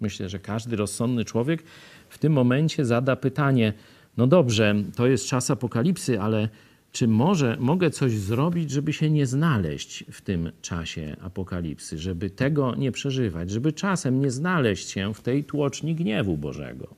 Myślę, 0.00 0.28
że 0.28 0.38
każdy 0.38 0.76
rozsądny 0.76 1.24
człowiek 1.24 1.62
w 2.08 2.18
tym 2.18 2.32
momencie 2.32 2.84
zada 2.84 3.16
pytanie: 3.16 3.72
no 4.16 4.26
dobrze, 4.26 4.74
to 4.96 5.06
jest 5.06 5.26
czas 5.26 5.50
apokalipsy, 5.50 6.20
ale 6.20 6.48
czy 6.96 7.08
może 7.08 7.56
mogę 7.60 7.90
coś 7.90 8.12
zrobić, 8.12 8.70
żeby 8.70 8.92
się 8.92 9.10
nie 9.10 9.26
znaleźć 9.26 10.04
w 10.12 10.20
tym 10.20 10.52
czasie 10.62 11.16
apokalipsy, 11.20 11.98
żeby 11.98 12.30
tego 12.30 12.74
nie 12.74 12.92
przeżywać, 12.92 13.50
żeby 13.50 13.72
czasem 13.72 14.20
nie 14.20 14.30
znaleźć 14.30 14.90
się 14.90 15.14
w 15.14 15.20
tej 15.20 15.44
tłoczni 15.44 15.94
gniewu 15.94 16.36
Bożego? 16.36 16.94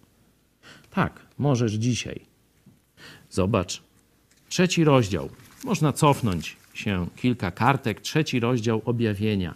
Tak, 0.91 1.21
możesz 1.39 1.73
dzisiaj. 1.73 2.21
Zobacz, 3.31 3.83
trzeci 4.49 4.85
rozdział. 4.85 5.29
Można 5.65 5.93
cofnąć 5.93 6.57
się 6.75 7.07
kilka 7.17 7.51
kartek. 7.51 8.01
Trzeci 8.01 8.41
rozdział 8.41 8.83
objawienia. 8.85 9.55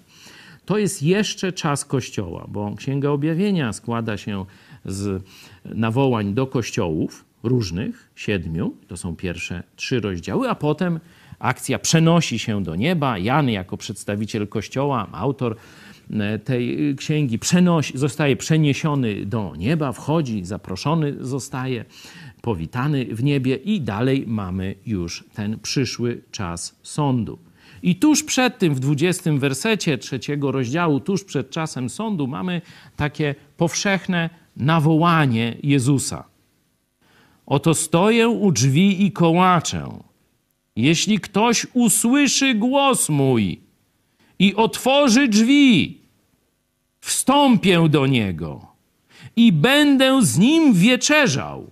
To 0.65 0.79
jest 0.79 1.03
jeszcze 1.03 1.53
czas 1.53 1.85
Kościoła, 1.85 2.47
bo 2.49 2.75
Księga 2.77 3.09
Objawienia 3.09 3.73
składa 3.73 4.17
się 4.17 4.47
z 4.85 5.23
nawołań 5.65 6.35
do 6.35 6.47
kościołów 6.47 7.32
różnych, 7.43 8.11
siedmiu, 8.17 8.75
to 8.89 8.97
są 8.97 9.17
pierwsze 9.17 9.63
trzy 9.77 10.01
rozdziały, 10.01 10.49
a 10.49 10.55
potem 10.55 11.01
akcja 11.39 11.79
przenosi 11.79 12.39
się 12.39 12.63
do 12.63 12.77
nieba. 12.77 13.19
Jan, 13.19 13.51
jako 13.51 13.77
przedstawiciel 13.77 14.49
Kościoła, 14.49 15.09
autor 15.13 15.57
e, 16.11 16.39
tej 16.39 16.95
księgi, 16.97 17.39
przenosi, 17.39 17.99
zostaje 17.99 18.37
przeniesiony 18.37 19.27
do 19.27 19.53
nieba, 19.57 19.93
wchodzi, 19.93 20.45
zaproszony 20.45 21.17
zostaje, 21.21 21.85
powitany 22.43 23.05
w 23.05 23.25
niebie 23.25 23.57
i 23.57 23.81
dalej 23.81 24.25
mamy 24.27 24.75
już 24.87 25.25
ten 25.35 25.59
przyszły 25.59 26.23
czas 26.31 26.77
sądu. 26.83 27.39
I 27.83 27.97
tuż 27.97 28.23
przed 28.23 28.59
tym, 28.59 28.75
w 28.75 28.81
20 28.81 29.33
wersecie 29.33 29.99
trzeciego 29.99 30.53
rozdziału, 30.53 31.01
tuż 31.01 31.25
przed 31.25 31.51
czasem 31.51 31.91
sądu, 31.91 32.27
mamy 32.27 32.61
takie 32.97 33.35
powszechne 33.57 34.31
nawołanie 34.57 35.57
Jezusa. 35.63 36.32
Oto 37.47 37.75
stoję 37.75 38.29
u 38.29 38.53
drzwi 38.53 39.05
i 39.05 39.13
kołaczę. 39.13 39.99
Jeśli 40.77 41.21
ktoś 41.21 41.67
usłyszy 41.73 42.55
głos 42.55 43.09
mój 43.09 43.61
i 44.39 44.55
otworzy 44.55 45.29
drzwi, 45.29 46.01
wstąpię 47.01 47.89
do 47.89 48.07
niego 48.07 48.67
i 49.37 49.53
będę 49.53 50.27
z 50.27 50.39
nim 50.39 50.75
wieczerzał, 50.75 51.71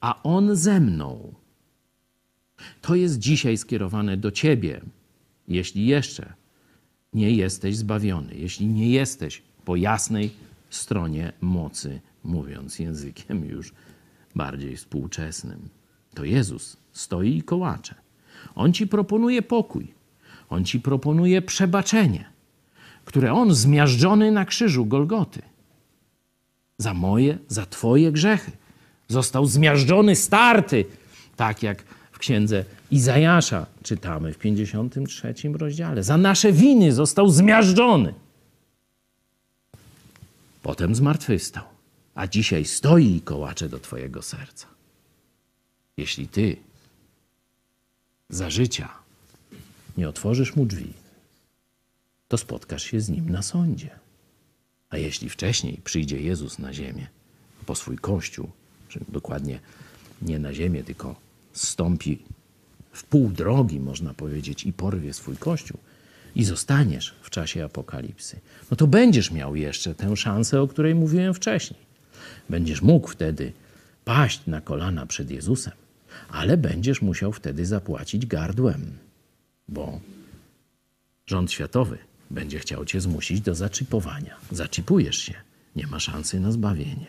a 0.00 0.22
on 0.22 0.56
ze 0.56 0.80
mną. 0.80 1.34
To 2.80 2.94
jest 2.94 3.18
dzisiaj 3.18 3.56
skierowane 3.56 4.16
do 4.16 4.30
ciebie, 4.30 4.80
jeśli 5.48 5.86
jeszcze 5.86 6.32
nie 7.12 7.30
jesteś 7.30 7.76
zbawiony, 7.76 8.34
jeśli 8.34 8.66
nie 8.66 8.90
jesteś 8.90 9.42
po 9.64 9.76
jasnej 9.76 10.30
stronie 10.70 11.32
mocy, 11.40 12.00
mówiąc 12.24 12.78
językiem 12.78 13.44
już 13.44 13.72
bardziej 14.34 14.76
współczesnym. 14.76 15.68
To 16.14 16.24
Jezus 16.24 16.76
stoi 16.92 17.36
i 17.36 17.42
kołacze. 17.42 17.94
On 18.54 18.72
ci 18.72 18.86
proponuje 18.86 19.42
pokój. 19.42 19.94
On 20.50 20.64
ci 20.64 20.80
proponuje 20.80 21.42
przebaczenie, 21.42 22.24
które 23.04 23.32
on 23.32 23.54
zmiażdżony 23.54 24.30
na 24.32 24.44
krzyżu 24.44 24.86
Golgoty 24.86 25.42
za 26.80 26.94
moje, 26.94 27.38
za 27.48 27.66
twoje 27.66 28.12
grzechy. 28.12 28.52
Został 29.08 29.46
zmiażdżony, 29.46 30.16
starty, 30.16 30.84
tak 31.36 31.62
jak 31.62 31.82
w 32.12 32.18
księdze 32.18 32.64
Izajasza 32.90 33.66
czytamy 33.82 34.32
w 34.32 34.38
53 34.38 35.34
rozdziale. 35.54 36.02
Za 36.02 36.16
nasze 36.16 36.52
winy 36.52 36.92
został 36.92 37.28
zmiażdżony. 37.28 38.14
Potem 40.62 40.94
zmartwychwstał 40.94 41.64
a 42.20 42.26
dzisiaj 42.26 42.64
stoi 42.64 43.16
i 43.16 43.20
kołacze 43.20 43.68
do 43.68 43.78
Twojego 43.78 44.22
serca. 44.22 44.66
Jeśli 45.96 46.28
Ty 46.28 46.56
za 48.28 48.50
życia 48.50 48.88
nie 49.96 50.08
otworzysz 50.08 50.56
mu 50.56 50.66
drzwi, 50.66 50.92
to 52.28 52.38
spotkasz 52.38 52.82
się 52.82 53.00
z 53.00 53.08
nim 53.08 53.30
na 53.30 53.42
sądzie. 53.42 53.90
A 54.90 54.96
jeśli 54.96 55.28
wcześniej 55.28 55.80
przyjdzie 55.84 56.20
Jezus 56.20 56.58
na 56.58 56.72
ziemię, 56.72 57.06
po 57.66 57.74
swój 57.74 57.98
kościół, 57.98 58.50
czy 58.88 59.00
dokładnie 59.08 59.60
nie 60.22 60.38
na 60.38 60.54
ziemię, 60.54 60.84
tylko 60.84 61.14
stąpi 61.52 62.22
w 62.92 63.04
pół 63.04 63.30
drogi, 63.30 63.80
można 63.80 64.14
powiedzieć, 64.14 64.66
i 64.66 64.72
porwie 64.72 65.12
swój 65.12 65.36
kościół, 65.36 65.78
i 66.34 66.44
zostaniesz 66.44 67.14
w 67.22 67.30
czasie 67.30 67.64
apokalipsy, 67.64 68.40
no 68.70 68.76
to 68.76 68.86
będziesz 68.86 69.30
miał 69.30 69.56
jeszcze 69.56 69.94
tę 69.94 70.16
szansę, 70.16 70.60
o 70.60 70.68
której 70.68 70.94
mówiłem 70.94 71.34
wcześniej. 71.34 71.89
Będziesz 72.50 72.82
mógł 72.82 73.08
wtedy 73.08 73.52
paść 74.04 74.46
na 74.46 74.60
kolana 74.60 75.06
przed 75.06 75.30
Jezusem, 75.30 75.72
ale 76.30 76.56
będziesz 76.56 77.02
musiał 77.02 77.32
wtedy 77.32 77.66
zapłacić 77.66 78.26
gardłem, 78.26 78.98
bo 79.68 80.00
rząd 81.26 81.52
światowy 81.52 81.98
będzie 82.30 82.58
chciał 82.58 82.84
cię 82.84 83.00
zmusić 83.00 83.40
do 83.40 83.54
zaczipowania. 83.54 84.36
Zaczipujesz 84.50 85.18
się, 85.18 85.34
nie 85.76 85.86
ma 85.86 86.00
szansy 86.00 86.40
na 86.40 86.52
zbawienie. 86.52 87.06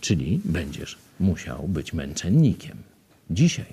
Czyli 0.00 0.40
będziesz 0.44 0.98
musiał 1.20 1.68
być 1.68 1.92
męczennikiem. 1.92 2.78
Dzisiaj 3.30 3.72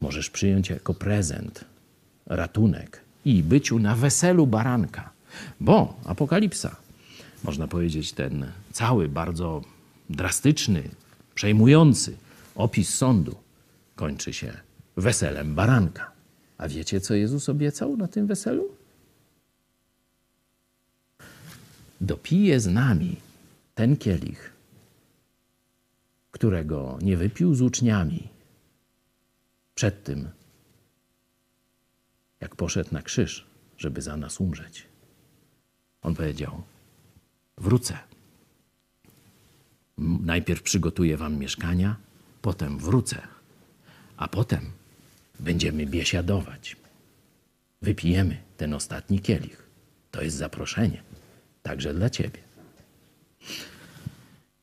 możesz 0.00 0.30
przyjąć 0.30 0.70
jako 0.70 0.94
prezent 0.94 1.64
ratunek 2.26 3.00
i 3.24 3.42
byciu 3.42 3.78
na 3.78 3.94
weselu 3.96 4.46
baranka, 4.46 5.10
bo 5.60 6.00
apokalipsa, 6.04 6.76
można 7.44 7.68
powiedzieć, 7.68 8.12
ten 8.12 8.52
cały 8.72 9.08
bardzo 9.08 9.62
drastyczny, 10.10 10.90
przejmujący 11.34 12.16
opis 12.54 12.94
sądu 12.94 13.36
kończy 13.96 14.32
się 14.32 14.52
weselem 14.96 15.54
baranka. 15.54 16.12
A 16.58 16.68
wiecie, 16.68 17.00
co 17.00 17.14
Jezus 17.14 17.48
obiecał 17.48 17.96
na 17.96 18.08
tym 18.08 18.26
weselu? 18.26 18.68
Dopije 22.00 22.60
z 22.60 22.66
nami 22.66 23.16
ten 23.74 23.96
kielich, 23.96 24.52
którego 26.30 26.98
nie 27.02 27.16
wypił 27.16 27.54
z 27.54 27.60
uczniami 27.60 28.28
przed 29.74 30.04
tym, 30.04 30.28
jak 32.40 32.56
poszedł 32.56 32.88
na 32.92 33.02
krzyż, 33.02 33.46
żeby 33.78 34.02
za 34.02 34.16
nas 34.16 34.40
umrzeć. 34.40 34.86
On 36.02 36.14
powiedział: 36.14 36.62
Wrócę. 37.60 37.98
Najpierw 40.20 40.62
przygotuję 40.62 41.16
wam 41.16 41.38
mieszkania, 41.38 41.96
potem 42.42 42.78
wrócę, 42.78 43.22
a 44.16 44.28
potem 44.28 44.70
będziemy 45.40 45.86
biesiadować. 45.86 46.76
Wypijemy 47.82 48.36
ten 48.56 48.74
ostatni 48.74 49.20
kielich. 49.20 49.68
To 50.10 50.22
jest 50.22 50.36
zaproszenie, 50.36 51.02
także 51.62 51.94
dla 51.94 52.10
ciebie. 52.10 52.38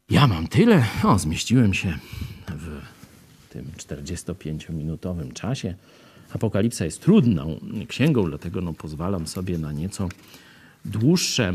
Ja 0.10 0.28
mam 0.28 0.48
tyle. 0.48 0.86
O, 1.04 1.20
zmieściłem 1.20 1.74
się 1.74 1.98
w 2.50 2.82
tym 3.50 3.72
45-minutowym 3.78 5.34
czasie. 5.34 5.76
Apokalipsa 6.34 6.86
jest 6.86 7.02
trudną 7.02 7.60
księgą, 7.88 8.30
dlatego 8.30 8.62
no, 8.62 8.74
pozwalam 8.74 9.28
sobie 9.28 9.58
na 9.58 9.72
nieco 9.72 10.10
dłuższe 10.86 11.53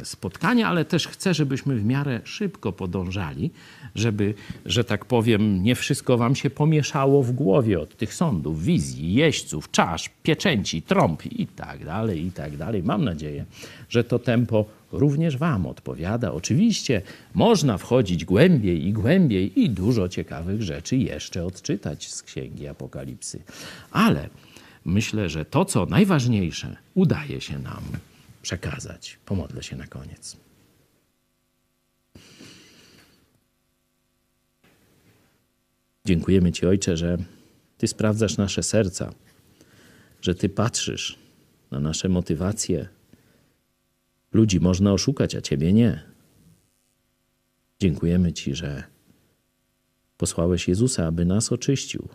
e, 0.00 0.04
spotkania, 0.04 0.68
ale 0.68 0.84
też 0.84 1.08
chcę, 1.08 1.34
żebyśmy 1.34 1.76
w 1.76 1.84
miarę 1.84 2.20
szybko 2.24 2.72
podążali, 2.72 3.50
żeby, 3.94 4.34
że 4.66 4.84
tak 4.84 5.04
powiem, 5.04 5.62
nie 5.62 5.74
wszystko 5.74 6.18
wam 6.18 6.34
się 6.34 6.50
pomieszało 6.50 7.22
w 7.22 7.32
głowie 7.32 7.80
od 7.80 7.96
tych 7.96 8.14
sądów, 8.14 8.62
wizji, 8.62 9.14
jeźdźców, 9.14 9.70
czasz, 9.70 10.10
pieczęci, 10.22 10.82
trąb 10.82 11.26
i 11.26 11.46
tak 11.46 11.84
dalej, 11.84 12.26
i 12.26 12.32
tak 12.32 12.56
dalej. 12.56 12.82
Mam 12.82 13.04
nadzieję, 13.04 13.44
że 13.88 14.04
to 14.04 14.18
tempo 14.18 14.64
również 14.92 15.36
wam 15.36 15.66
odpowiada. 15.66 16.32
Oczywiście 16.32 17.02
można 17.34 17.78
wchodzić 17.78 18.24
głębiej 18.24 18.86
i 18.86 18.92
głębiej 18.92 19.60
i 19.60 19.70
dużo 19.70 20.08
ciekawych 20.08 20.62
rzeczy 20.62 20.96
jeszcze 20.96 21.44
odczytać 21.44 22.08
z 22.08 22.22
Księgi 22.22 22.68
Apokalipsy. 22.68 23.42
Ale 23.90 24.28
myślę, 24.84 25.28
że 25.28 25.44
to, 25.44 25.64
co 25.64 25.86
najważniejsze, 25.86 26.76
udaje 26.94 27.40
się 27.40 27.58
nam 27.58 27.82
przekazać. 28.46 29.18
Pomodlę 29.24 29.62
się 29.62 29.76
na 29.76 29.86
koniec. 29.86 30.36
Dziękujemy 36.04 36.52
Ci, 36.52 36.66
Ojcze, 36.66 36.96
że 36.96 37.18
Ty 37.78 37.88
sprawdzasz 37.88 38.36
nasze 38.36 38.62
serca, 38.62 39.12
że 40.20 40.34
Ty 40.34 40.48
patrzysz 40.48 41.18
na 41.70 41.80
nasze 41.80 42.08
motywacje. 42.08 42.88
Ludzi 44.32 44.60
można 44.60 44.92
oszukać, 44.92 45.34
a 45.34 45.40
Ciebie 45.40 45.72
nie. 45.72 46.02
Dziękujemy 47.80 48.32
Ci, 48.32 48.54
że 48.54 48.84
posłałeś 50.16 50.68
Jezusa, 50.68 51.06
aby 51.06 51.24
nas 51.24 51.52
oczyścił, 51.52 52.08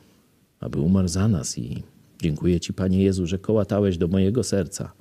aby 0.59 0.79
umarł 0.79 1.07
za 1.07 1.27
nas 1.27 1.57
i 1.57 1.84
dziękuję 2.21 2.59
Ci, 2.59 2.73
Panie 2.73 3.03
Jezu, 3.03 3.27
że 3.27 3.39
kołatałeś 3.39 3.97
do 3.97 4.07
mojego 4.07 4.43
serca 4.43 5.01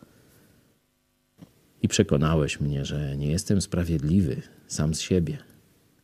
i 1.82 1.88
przekonałeś 1.88 2.60
mnie, 2.60 2.84
że 2.84 3.16
nie 3.16 3.30
jestem 3.30 3.60
sprawiedliwy 3.60 4.42
sam 4.66 4.94
z 4.94 5.00
siebie. 5.00 5.38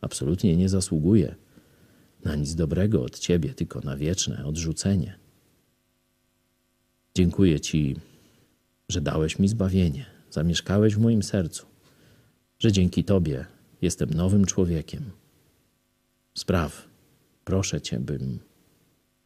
Absolutnie 0.00 0.56
nie 0.56 0.68
zasługuję 0.68 1.34
na 2.24 2.36
nic 2.36 2.54
dobrego 2.54 3.02
od 3.02 3.18
Ciebie, 3.18 3.54
tylko 3.54 3.80
na 3.80 3.96
wieczne 3.96 4.44
odrzucenie. 4.44 5.18
Dziękuję 7.14 7.60
Ci, 7.60 7.96
że 8.88 9.00
dałeś 9.00 9.38
mi 9.38 9.48
zbawienie, 9.48 10.06
zamieszkałeś 10.30 10.94
w 10.94 10.98
moim 10.98 11.22
sercu, 11.22 11.66
że 12.58 12.72
dzięki 12.72 13.04
Tobie 13.04 13.44
jestem 13.82 14.10
nowym 14.10 14.44
człowiekiem. 14.44 15.10
Spraw, 16.34 16.88
proszę 17.44 17.80
Cię, 17.80 18.00
bym 18.00 18.38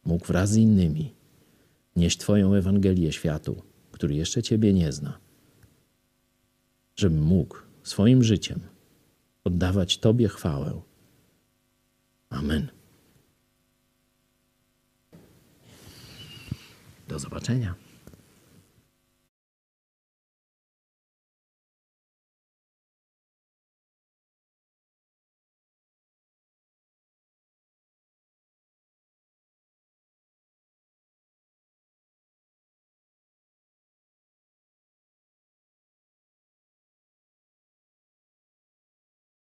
mógł 0.05 0.25
wraz 0.25 0.49
z 0.51 0.55
innymi 0.55 1.13
nieść 1.95 2.17
Twoją 2.17 2.53
Ewangelię 2.53 3.11
światu, 3.11 3.61
który 3.91 4.15
jeszcze 4.15 4.43
Ciebie 4.43 4.73
nie 4.73 4.91
zna 4.91 5.30
żebym 7.01 7.23
mógł 7.23 7.57
swoim 7.83 8.23
życiem 8.23 8.59
oddawać 9.43 9.97
Tobie 9.97 10.27
chwałę. 10.29 10.81
Amen. 12.29 12.67
Do 17.07 17.19
zobaczenia. 17.19 17.80